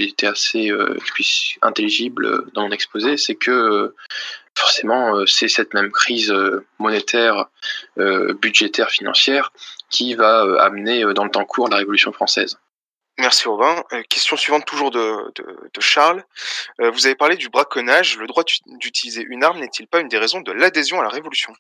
[0.06, 0.72] été, assez
[1.62, 3.94] intelligible dans mon exposé, c'est que
[4.56, 6.34] forcément, c'est cette même crise
[6.80, 7.46] monétaire,
[7.98, 9.52] budgétaire, financière
[9.90, 12.58] qui va amener dans le temps court la Révolution française.
[13.20, 13.84] Merci Robin.
[14.10, 15.32] question suivante toujours de,
[15.80, 16.24] Charles.
[16.80, 18.18] vous avez parlé du braconnage.
[18.18, 21.54] Le droit d'utiliser une arme n'est-il pas une des raisons de l'adhésion à la Révolution?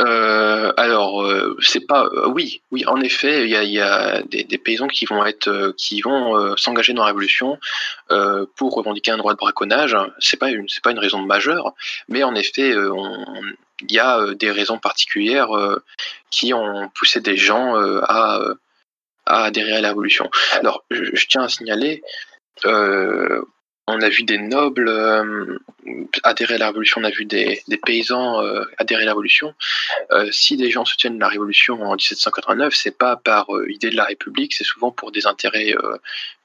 [0.00, 2.06] Euh, alors, euh, c'est pas.
[2.06, 6.56] Euh, oui, oui, en effet, il y a, des, paysans qui vont être, qui vont
[6.56, 7.58] s'engager dans la révolution
[8.56, 9.96] pour revendiquer un droit de braconnage.
[10.18, 11.74] C'est pas une, c'est pas une raison majeure,
[12.08, 15.50] mais en effet, il y a des raisons particulières
[16.30, 18.40] qui ont poussé des gens à,
[19.30, 20.30] à adhérer à la révolution.
[20.52, 22.02] Alors, je tiens à signaler
[23.90, 25.58] on a vu des nobles euh,
[26.22, 29.54] adhérer à la révolution, on a vu des, paysans euh, adhérer à la révolution.
[30.12, 34.04] Euh, si des gens soutiennent la révolution en 1789, c'est pas par idée de la
[34.04, 35.74] République, c'est souvent pour des intérêts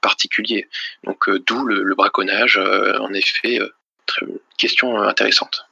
[0.00, 0.68] particuliers.
[1.04, 3.60] Donc d'où le, braconnage, en effet,
[4.58, 5.66] question intéressante.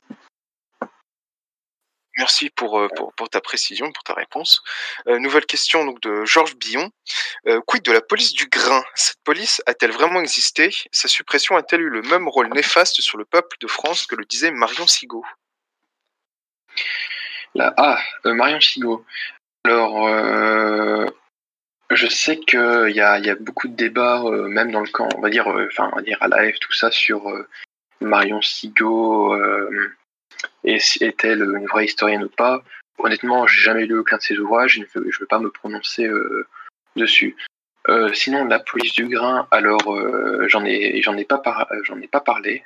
[2.18, 4.62] Merci pour, euh, pour, ta précision, pour ta réponse.
[5.08, 6.90] Euh, nouvelle question de Georges Billon.
[7.48, 8.84] Euh, quid de la police du grain?
[8.94, 10.70] Cette police a-t-elle vraiment existé?
[10.92, 14.24] Sa suppression a-t-elle eu le même rôle néfaste sur le peuple de France que le
[14.24, 15.24] disait Marion Sigaud?
[17.58, 19.04] Ah, Marion Sigaud.
[19.64, 20.08] Alors,
[21.90, 25.20] je sais qu'il y a, y a beaucoup de débats, même dans le camp, on
[25.20, 27.32] va dire, enfin, on va dire à l'AF, tout ça, sur
[28.00, 29.36] Marion Sigaud
[30.64, 32.62] est-elle une vraie historienne ou pas
[32.98, 36.46] Honnêtement, j'ai jamais lu aucun de ses ouvrages, je ne veux, pas me prononcer euh,
[36.96, 37.36] dessus.
[37.88, 42.64] Euh, sinon, la police du grain, alors euh, j'en ai, pas, parlé.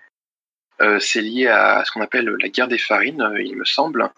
[1.00, 4.10] c'est lié à ce qu'on appelle la guerre des farines, il me semble.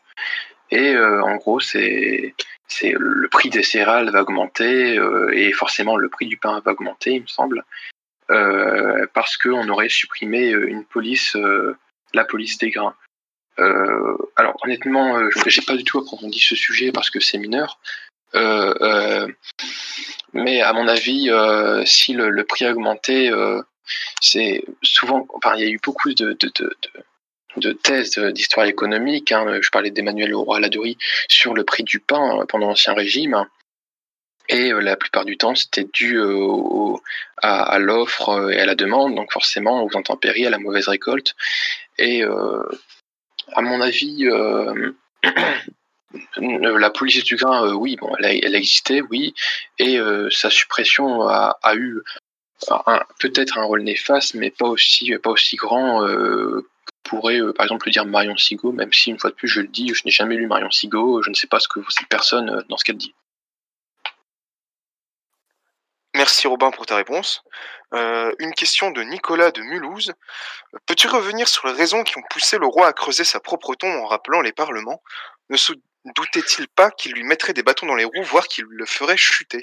[0.71, 2.35] Et en gros, c'est
[2.83, 5.01] le prix des céréales va augmenter
[5.33, 7.65] et forcément le prix du pain va augmenter, il me semble,
[8.29, 11.37] parce qu'on aurait supprimé une police,
[12.13, 12.95] la police des grains.
[13.61, 17.39] Euh, alors honnêtement, euh, je n'ai pas du tout approfondi ce sujet parce que c'est
[17.39, 17.79] mineur.
[18.35, 19.27] Euh,
[20.33, 21.31] mais à mon avis,
[21.85, 23.33] si le, prix a augmenté,
[24.21, 26.37] c'est souvent, enfin, il y a eu beaucoup de,
[27.57, 29.33] de, thèses d'histoire économique.
[29.33, 29.59] Hein.
[29.61, 30.97] Je parlais d'Emmanuel Leroy Ladurie
[31.29, 33.45] sur le prix du pain pendant l'Ancien Régime.
[34.49, 37.01] Et la plupart du temps, c'était dû au,
[37.37, 41.35] à, à l'offre et à la demande, donc forcément aux intempéries, à la mauvaise récolte.
[41.99, 42.25] Et
[43.55, 44.25] à mon avis,
[46.37, 49.35] la police du grain, oui, bon, elle, a, elle existait, oui,
[49.79, 49.99] et
[50.31, 52.03] sa suppression a, a eu
[53.19, 56.67] peut-être un rôle néfaste, mais pas aussi, pas aussi grand euh,
[57.05, 59.69] pourrait par exemple le dire Marion Sigaud, même si une fois de plus je le
[59.69, 62.65] dis, je n'ai jamais lu Marion Sigaud, je ne sais pas ce que cette personne
[62.69, 63.15] dans ce qu'elle dit.
[66.15, 67.43] Merci Robin pour ta réponse.
[67.95, 70.13] Euh, une question de Nicolas de Mulhouse.
[70.87, 73.95] Peux-tu revenir sur les raisons qui ont poussé le roi à creuser sa propre tombe
[73.95, 75.03] en rappelant les parlements?
[75.51, 75.73] Ne se
[76.17, 79.63] doutait-il pas qu'il lui mettrait des bâtons dans les roues, voire qu'il le ferait chuter?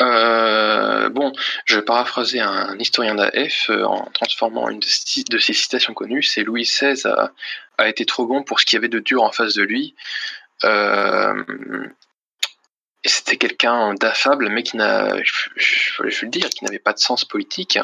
[0.00, 1.32] Euh, bon,
[1.66, 6.22] je vais paraphraser un historien d'AF euh, en transformant une de, ses citations connues.
[6.22, 7.32] C'est Louis XVI a,
[7.76, 9.94] a, été trop bon pour ce qu'il y avait de dur en face de lui.
[13.02, 16.92] Et c'était quelqu'un d'affable, mais qui n'a, je, je, je, le dire, qui n'avait pas
[16.92, 17.78] de sens politique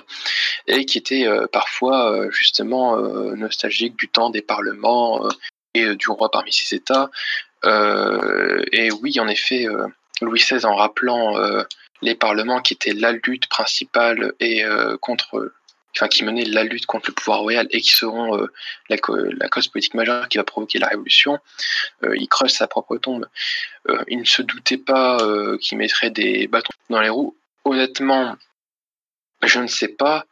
[0.66, 5.26] et qui était euh, parfois euh, justement euh, nostalgique du temps des parlements
[5.72, 7.10] et du roi parmi ses États.
[7.64, 9.66] et oui, en effet,
[10.22, 11.36] Louis XVI, en rappelant
[12.00, 14.62] les parlements qui étaient la lutte principale et
[15.02, 15.52] contre
[15.96, 18.52] enfin qui menaient la lutte contre le pouvoir royal et qui seront euh,
[18.88, 18.96] la,
[19.38, 21.38] la, cause politique majeure qui va provoquer la révolution,
[22.04, 23.26] euh, il creuse sa propre tombe.
[23.88, 25.18] Euh, il ne se doutait pas
[25.60, 27.36] qu'il mettrait des bâtons dans les roues.
[27.64, 28.36] Honnêtement,
[29.42, 30.26] je ne sais pas,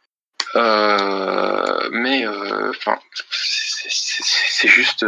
[1.91, 2.99] mais enfin,
[3.29, 5.05] c'est juste,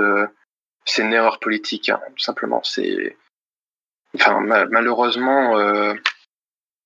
[0.85, 2.61] c'est une erreur politique, hein, tout simplement.
[2.63, 3.15] C'est,
[4.15, 5.55] enfin, malheureusement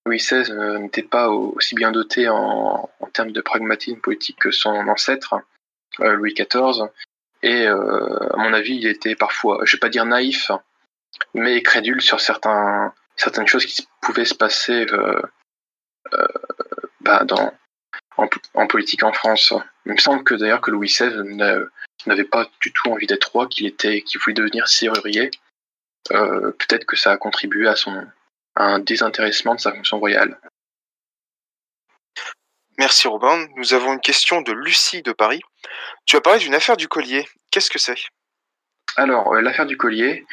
[0.06, 5.36] Louis XVI n'était pas aussi bien doté en, termes de pragmatisme politique que son ancêtre,
[6.00, 6.88] euh, Louis XIV.
[7.44, 10.52] Et euh, à mon avis, il était parfois, je vais pas dire naïf,
[11.34, 15.22] mais crédule sur certaines choses qui pouvaient se passer euh,
[16.14, 16.28] euh
[17.02, 17.26] bah,
[18.54, 19.54] en, politique en France.
[19.86, 21.12] Il me semble que d'ailleurs que Louis XVI
[22.06, 25.32] n'avait pas du tout envie d'être roi, qu'il était, voulait devenir serrurier.
[26.12, 28.06] Euh, Peut-être que ça a contribué à son,
[28.56, 30.38] un désintéressement de sa fonction royale.
[32.78, 33.48] Merci Robin.
[33.58, 35.42] Nous avons une question de Lucie de Paris.
[36.06, 37.28] Tu as parlé d'une affaire du collier.
[37.52, 37.98] Qu'est-ce que c'est?
[38.98, 40.26] Alors, euh, l'affaire du collier,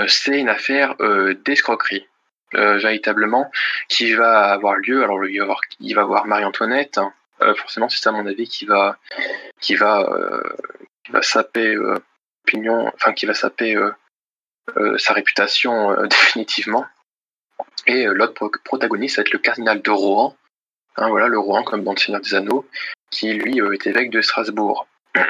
[0.00, 2.06] euh, c'est une affaire euh, d'escroquerie,
[2.52, 3.48] véritablement,
[3.88, 5.04] qui va avoir lieu.
[5.04, 6.98] Alors, il va avoir, il va avoir Marie-Antoinette.
[6.98, 7.12] Hein.
[7.54, 8.98] forcément, c'est ça, à mon avis, qui va,
[9.60, 10.04] qui va,
[11.04, 11.76] qui va saper
[12.42, 13.78] opinion, enfin, qui va saper
[14.96, 16.86] sa réputation définitivement.
[17.90, 20.36] Et euh, l'autre protagoniste va être le cardinal de Rohan,
[20.96, 22.64] hein, voilà, le Rohan comme dans Seigneur des Anneaux,
[23.10, 24.86] qui lui euh, est évêque de Strasbourg.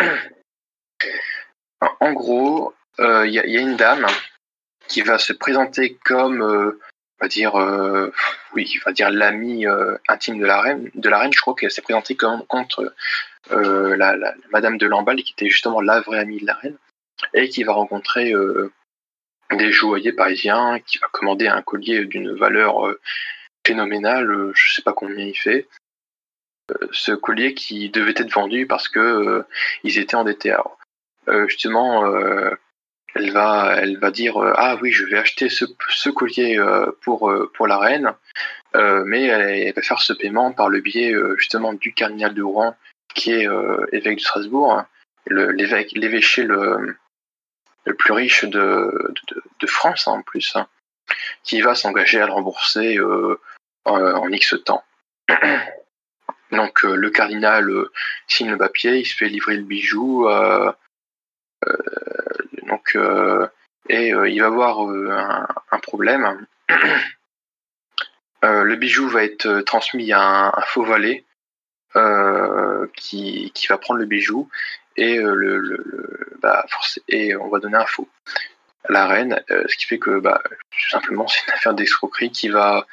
[2.01, 4.07] en gros, euh, il y, a une dame
[4.89, 7.55] qui va se présenter comme, on va dire,
[8.53, 9.65] oui, on va dire l'ami
[10.09, 10.91] intime de la reine.
[10.95, 12.93] De la reine, je crois qu'elle s'est présentée comme contre
[13.51, 16.77] la, la, Madame de Lamballe, qui était justement la vraie amie de la reine,
[17.33, 18.35] et qui va rencontrer
[19.57, 23.01] des joailliers parisiens qui va commander un collier d'une valeur euh,
[23.66, 25.68] phénoménale, euh, je sais pas combien il fait.
[26.70, 29.44] Euh, ce collier qui devait être vendu parce que
[29.84, 30.53] ils étaient endettés.
[30.53, 30.78] Alors,
[31.48, 32.05] justement,
[33.14, 36.61] elle va, elle va dire ah oui, je vais acheter ce, ce collier
[37.03, 38.14] pour pour la reine,
[38.74, 42.76] mais elle, va faire ce paiement par le biais justement du cardinal de Rouen
[43.14, 43.48] qui est
[43.92, 44.84] évêque de Strasbourg,
[45.26, 46.44] l'évêque, l'évêché
[47.91, 49.14] le plus riche de,
[49.66, 50.66] France hein, en plus, hein,
[51.43, 53.38] qui va s'engager à le rembourser euh,
[53.86, 54.84] en X temps.
[56.53, 57.93] Donc euh, le cardinal euh,
[58.26, 60.28] signe le papier, il se fait livrer le bijou,
[62.66, 62.97] donc
[63.88, 66.47] et il va avoir un, un, problème.
[68.43, 71.24] le bijou va être transmis à un, un faux valet
[72.95, 74.49] qui, qui va prendre le bijou
[75.01, 76.64] et euh, bah,
[77.09, 78.09] et on va donner un faux
[78.84, 82.30] à la reine, euh, ce qui fait que bah, tout simplement c'est une affaire d'escroquerie
[82.30, 82.86] qui va,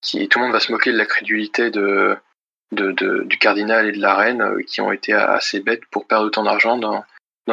[0.00, 4.16] qui tout le monde va se moquer de la crédulité du cardinal et de la
[4.16, 7.04] reine euh, qui ont été assez bêtes pour perdre autant d'argent dans,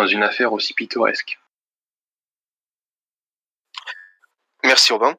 [0.07, 1.39] une affaire aussi pittoresque.
[4.63, 5.15] Merci Robin.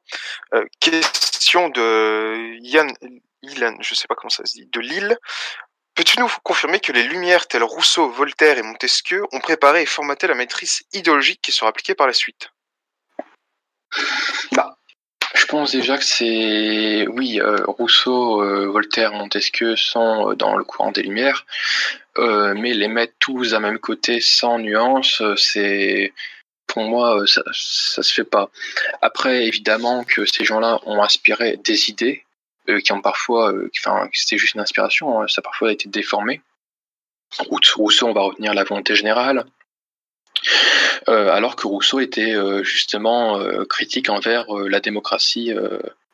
[0.79, 2.91] Question de Yann
[3.41, 5.17] Ilan, je sais pas comment ça se dit, de Lille.
[6.01, 10.25] Peux-tu nous confirmer que les Lumières telles Rousseau, Voltaire et Montesquieu ont préparé et formaté
[10.25, 12.49] la maîtrise idéologique qui sera appliquée par la suite?
[14.51, 14.79] Bah,
[15.35, 17.05] Je pense déjà que c'est...
[17.07, 21.45] Oui, euh, Rousseau, euh, Voltaire, Montesquieu sont euh, dans le courant des Lumières,
[22.17, 26.13] mais les mettre tous à même côté sans nuance, c'est...
[26.65, 28.49] pour moi, ça, ça se fait pas.
[29.03, 32.25] Après, évidemment que ces gens-là ont inspiré des idées
[32.83, 36.41] qui ont parfois, enfin, c'était juste une inspiration, hein, ça a parfois été déformé.
[37.39, 39.45] Rousseau, on va retenir la volonté générale.
[41.07, 45.53] alors que Rousseau était justement critique envers la démocratie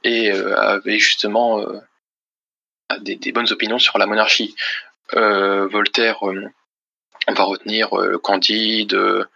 [0.04, 1.66] et avait justement
[3.00, 4.56] des, des, bonnes opinions sur la monarchie.
[5.12, 7.90] Voltaire, on va retenir
[8.22, 9.28] Candide,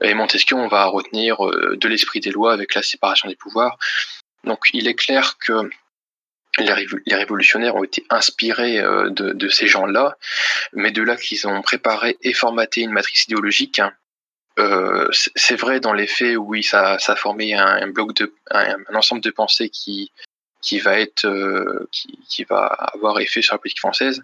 [0.00, 3.76] et Montesquieu, on va retenir de l'esprit des lois avec la séparation des pouvoirs.
[4.44, 5.68] Donc il est clair que
[6.64, 10.16] les, révolutionnaires ont été inspirés de, ces gens-là,
[10.72, 13.80] mais de là qu'ils ont préparé et formaté une matrice idéologique.
[13.80, 13.92] Hein,
[15.34, 19.30] c'est vrai dans les faits, oui, ça, a formé un, bloc de, un, ensemble de
[19.30, 20.12] pensées qui,
[20.60, 21.26] qui va être,
[21.92, 24.22] qui, va avoir effet sur la politique française,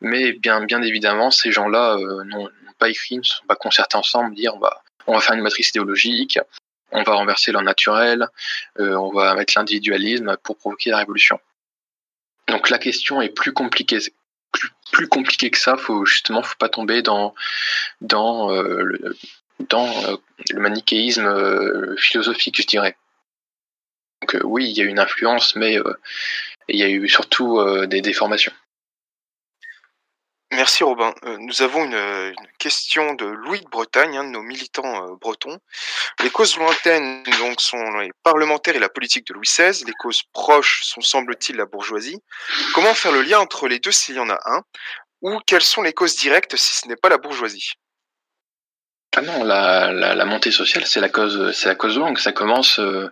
[0.00, 4.54] mais bien, bien évidemment, ces gens-là n'ont pas écrit, ne sont pas concertés ensemble, dire
[4.54, 6.38] on va, on va faire une matrice idéologique,
[6.92, 8.26] on va renverser l'ordre naturel,
[8.78, 11.40] on va mettre l'individualisme pour provoquer la révolution.
[12.56, 15.76] Donc la question est plus compliquée, que ça.
[15.76, 17.34] Faut justement, faut pas tomber dans
[18.00, 19.12] dans euh,
[19.74, 20.16] euh,
[20.48, 22.96] le manichéisme euh, philosophique, je dirais.
[24.22, 25.78] Donc oui, il y a une influence, mais
[26.68, 28.52] il y a eu surtout des déformations.
[30.52, 31.12] Merci Robin.
[31.24, 35.58] Euh, nous avons une, question de Louis de Bretagne, un de nos militants euh, bretons.
[36.20, 39.84] Les causes lointaines donc sont les parlementaires et la politique de Louis XVI.
[39.84, 42.22] Les causes proches sont semble-t-il la bourgeoisie.
[42.74, 44.62] Comment faire le lien entre les deux s'il y en a un?
[45.22, 47.72] Ou quelles sont les causes directes si ce n'est pas la bourgeoisie?
[49.18, 52.18] Ah non, la, la, montée sociale, c'est la cause, c'est la cause longue.
[52.18, 53.10] Ça commence euh,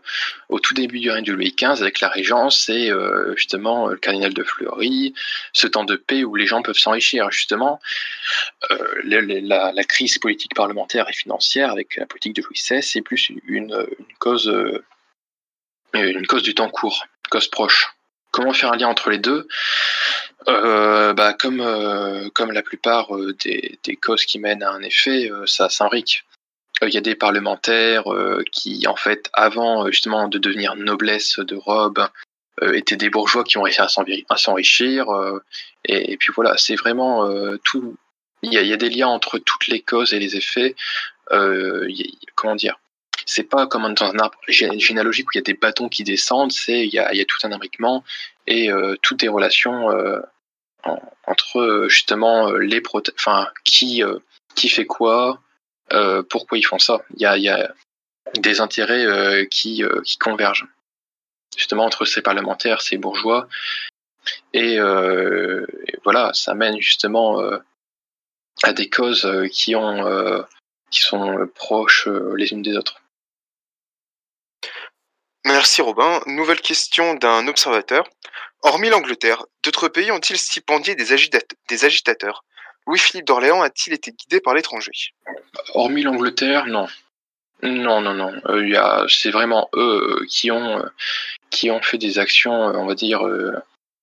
[0.51, 3.97] au tout début du règne de Louis XV avec la Régence et euh, justement le
[3.97, 5.15] cardinal de Fleury,
[5.55, 7.31] ce temps de paix où les gens peuvent s'enrichir.
[7.31, 7.81] Justement,
[8.71, 13.01] euh, la, la, crise politique parlementaire et financière avec la politique de Louis XVI, c'est
[13.01, 14.55] plus une, une cause,
[15.95, 17.94] une cause du temps court, une cause proche.
[18.35, 19.47] Comment faire un lien entre les deux
[20.49, 24.83] euh, bah, comme, euh, comme la plupart euh, des, des, causes qui mènent à un
[24.83, 26.25] effet, ça s'enrique.
[26.83, 28.07] Il y a des parlementaires
[28.51, 32.09] qui, en fait, avant justement de devenir noblesse de robe,
[32.61, 35.07] étaient des bourgeois qui ont réussi à s'enrichir.
[35.85, 37.31] Et, puis voilà, c'est vraiment
[37.63, 37.97] tout.
[38.43, 40.75] Il y, a, des liens entre toutes les causes et les effets.
[41.31, 42.77] comment dire
[43.27, 46.53] c'est pas comme dans un arbre généalogique où il y a des bâtons qui descendent,
[46.53, 48.05] c'est il y y a tout un imbriquement
[48.47, 50.21] et euh, toutes des relations euh,
[51.27, 52.83] entre euh, justement les
[53.19, 54.03] enfin qui
[54.55, 55.41] qui fait quoi,
[56.29, 57.03] pourquoi ils font ça.
[57.17, 57.73] Il y a, y a
[58.39, 60.67] des intérêts qui qui convergent
[61.57, 63.49] justement entre ces parlementaires, ces bourgeois
[64.53, 67.41] et, et voilà, ça mène justement
[68.63, 70.45] à des causes qui ont
[70.91, 73.04] qui sont proches les unes des autres.
[75.45, 76.21] Merci Robin.
[76.27, 78.09] Nouvelle question d'un observateur.
[78.63, 81.17] Hormis l'Angleterre, d'autres pays ont-ils stipendié des,
[81.69, 82.45] des agitateurs?
[82.87, 84.93] Louis-Philippe d'Orléans a-t-il été guidé par l'étranger?
[85.75, 86.87] Hormis l'Angleterre, non.
[87.63, 88.33] Non, non, non.
[88.47, 90.89] Euh, c'est vraiment eux euh, qui ont, euh,
[91.51, 93.23] qui ont fait des actions, on va dire,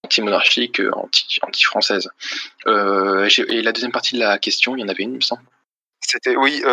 [0.03, 0.81] anti-monarchiques,
[1.41, 2.09] anti-françaises.
[2.65, 5.43] et la deuxième partie de la question, il y en avait une, il me semble.
[6.01, 6.63] C'était, oui,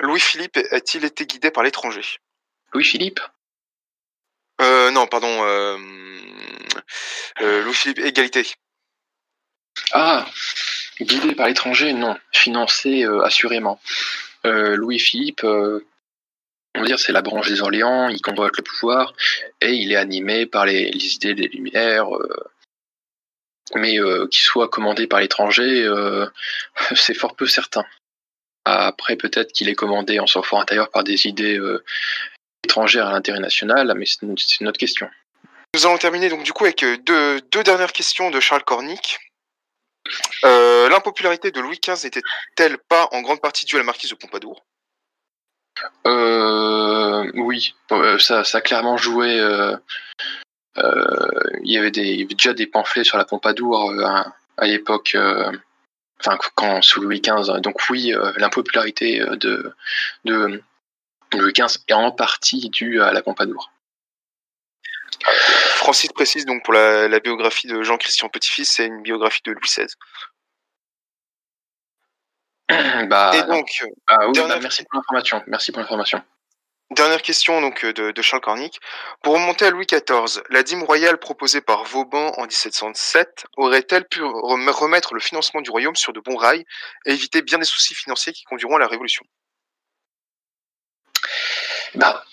[0.00, 2.04] Louis-Philippe a-t-il été guidé par l'étranger?
[2.72, 3.20] Louis-Philippe?
[4.60, 5.44] Euh, non, pardon.
[5.44, 5.76] Euh,
[7.40, 8.46] euh, Louis-Philippe, égalité.
[9.92, 10.26] Ah,
[11.00, 12.16] guidé par l'étranger, non.
[12.32, 13.80] Financé, euh, assurément.
[14.46, 19.14] Euh, Louis-Philippe, on va dire, c'est la branche des Orléans, il convoque le pouvoir,
[19.60, 22.08] et il est animé par les, les idées des Lumières.
[23.74, 23.98] mais
[24.30, 25.88] qu'il soit commandé par l'étranger,
[26.94, 27.84] c'est fort peu certain.
[28.64, 31.58] Après, peut-être qu'il est commandé en son fort intérieur par des idées
[32.64, 34.22] étrangère à l'intérêt national, mais c'est
[34.60, 35.08] une, autre question.
[35.74, 39.18] Nous allons terminer donc du coup avec euh, deux, deux dernières questions de Charles Cornic.
[40.44, 44.14] Euh, l'impopularité de Louis XV n'était-elle pas en grande partie due à la marquise de
[44.14, 44.64] Pompadour?
[46.06, 47.74] Euh, Oui,
[48.18, 49.36] ça, ça a clairement joué.
[50.76, 53.92] il, y avait des, déjà des pamphlets sur la Pompadour
[54.58, 55.16] à, l'époque,
[56.20, 57.60] enfin quand sous Louis XV.
[57.60, 59.74] Donc oui, l'impopularité de,
[60.24, 60.62] de
[61.32, 63.70] Louis XV est en partie dû à la Pompadour.
[65.76, 69.86] Francis précise donc pour la, biographie de Jean-Christian Petit-Fils, c'est une biographie de Louis XVI.
[73.08, 75.42] Bah, Et donc, euh, ah bah, merci pour l'information.
[75.46, 76.20] Merci pour l'information.
[76.90, 78.78] Dernière question donc euh, de, Charles Cornic.
[79.22, 84.22] Pour remonter à Louis XIV, la dîme royale proposée par Vauban en 1707 aurait-elle pu
[84.22, 86.64] remettre le financement du royaume sur de bons rails
[87.04, 89.24] et éviter bien des soucis financiers qui conduiront à la Révolution?
[91.94, 92.24] Bah,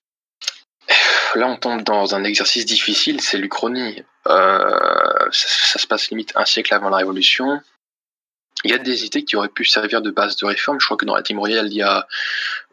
[1.35, 4.03] là, on tombe dans un exercice difficile, c'est l'Uchronie.
[4.27, 7.61] Euh, ça, se passe limite un siècle avant la Révolution.
[8.63, 10.79] Il y a des idées qui auraient pu servir de base de réforme.
[10.79, 12.07] Je crois que dans la Team Royale, il y a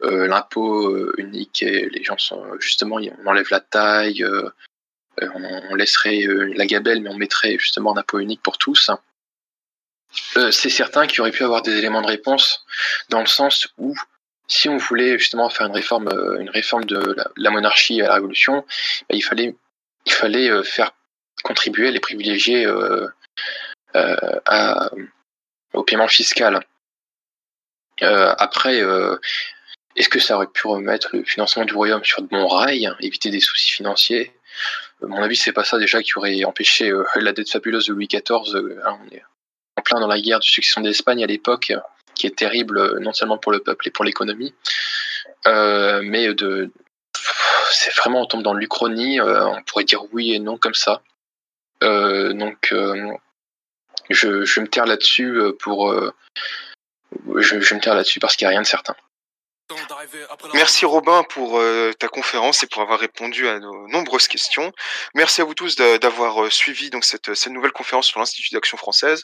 [0.03, 4.25] euh, l'impôt euh, unique et les gens sont justement, on enlève la taille,
[5.21, 6.25] on, laisserait
[6.55, 8.89] la gabelle, mais on mettrait justement un impôt unique pour tous.
[10.51, 12.65] c'est certain qu'il aurait pu avoir des éléments de réponse
[13.09, 13.95] dans le sens où
[14.51, 18.65] si on voulait justement faire une réforme, une réforme de la, monarchie à la Révolution,
[19.09, 19.55] bah, il fallait,
[20.05, 20.91] il fallait faire
[21.43, 22.67] contribuer les privilégiés
[23.93, 24.89] à
[25.73, 26.59] au paiement fiscal.
[28.03, 29.17] Euh, après, euh,
[29.95, 33.29] est-ce que ça aurait pu remettre le financement du royaume sur de bons rails, éviter
[33.29, 34.33] des soucis financiers?
[35.01, 38.07] Mon avis, c'est pas ça déjà qui aurait empêché euh, la dette fabuleuse de Louis
[38.07, 38.79] XIV.
[38.85, 38.99] Hein,
[39.81, 41.73] plein dans la guerre de succession d'Espagne à l'époque,
[42.15, 44.53] qui est terrible non seulement pour le peuple et pour l'économie,
[45.45, 46.71] mais de
[47.71, 51.01] c'est vraiment on tombe dans l'Uchronie, on pourrait dire oui et non comme ça.
[51.81, 52.73] donc
[54.09, 55.93] je, je me taire là-dessus pour.
[57.35, 58.95] Je, me là-dessus parce qu'il n'y a rien de certain.
[60.53, 64.71] Merci Robin pour euh, ta conférence et pour avoir répondu à nos nombreuses questions.
[65.15, 69.23] Merci à vous tous d'avoir suivi donc cette, cette nouvelle conférence sur l'Institut d'Action Française.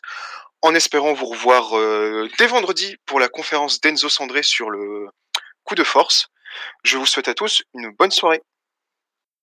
[0.61, 5.07] En espérant vous revoir euh, dès vendredi pour la conférence d'Enzo Sandré sur le
[5.63, 6.27] coup de force.
[6.83, 8.41] Je vous souhaite à tous une bonne soirée.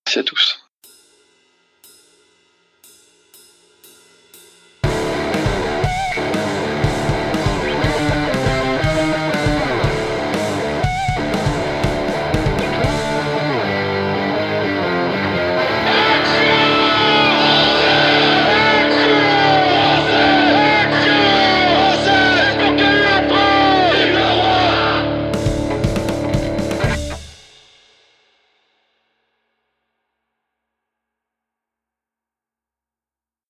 [0.06, 0.63] Merci à tous.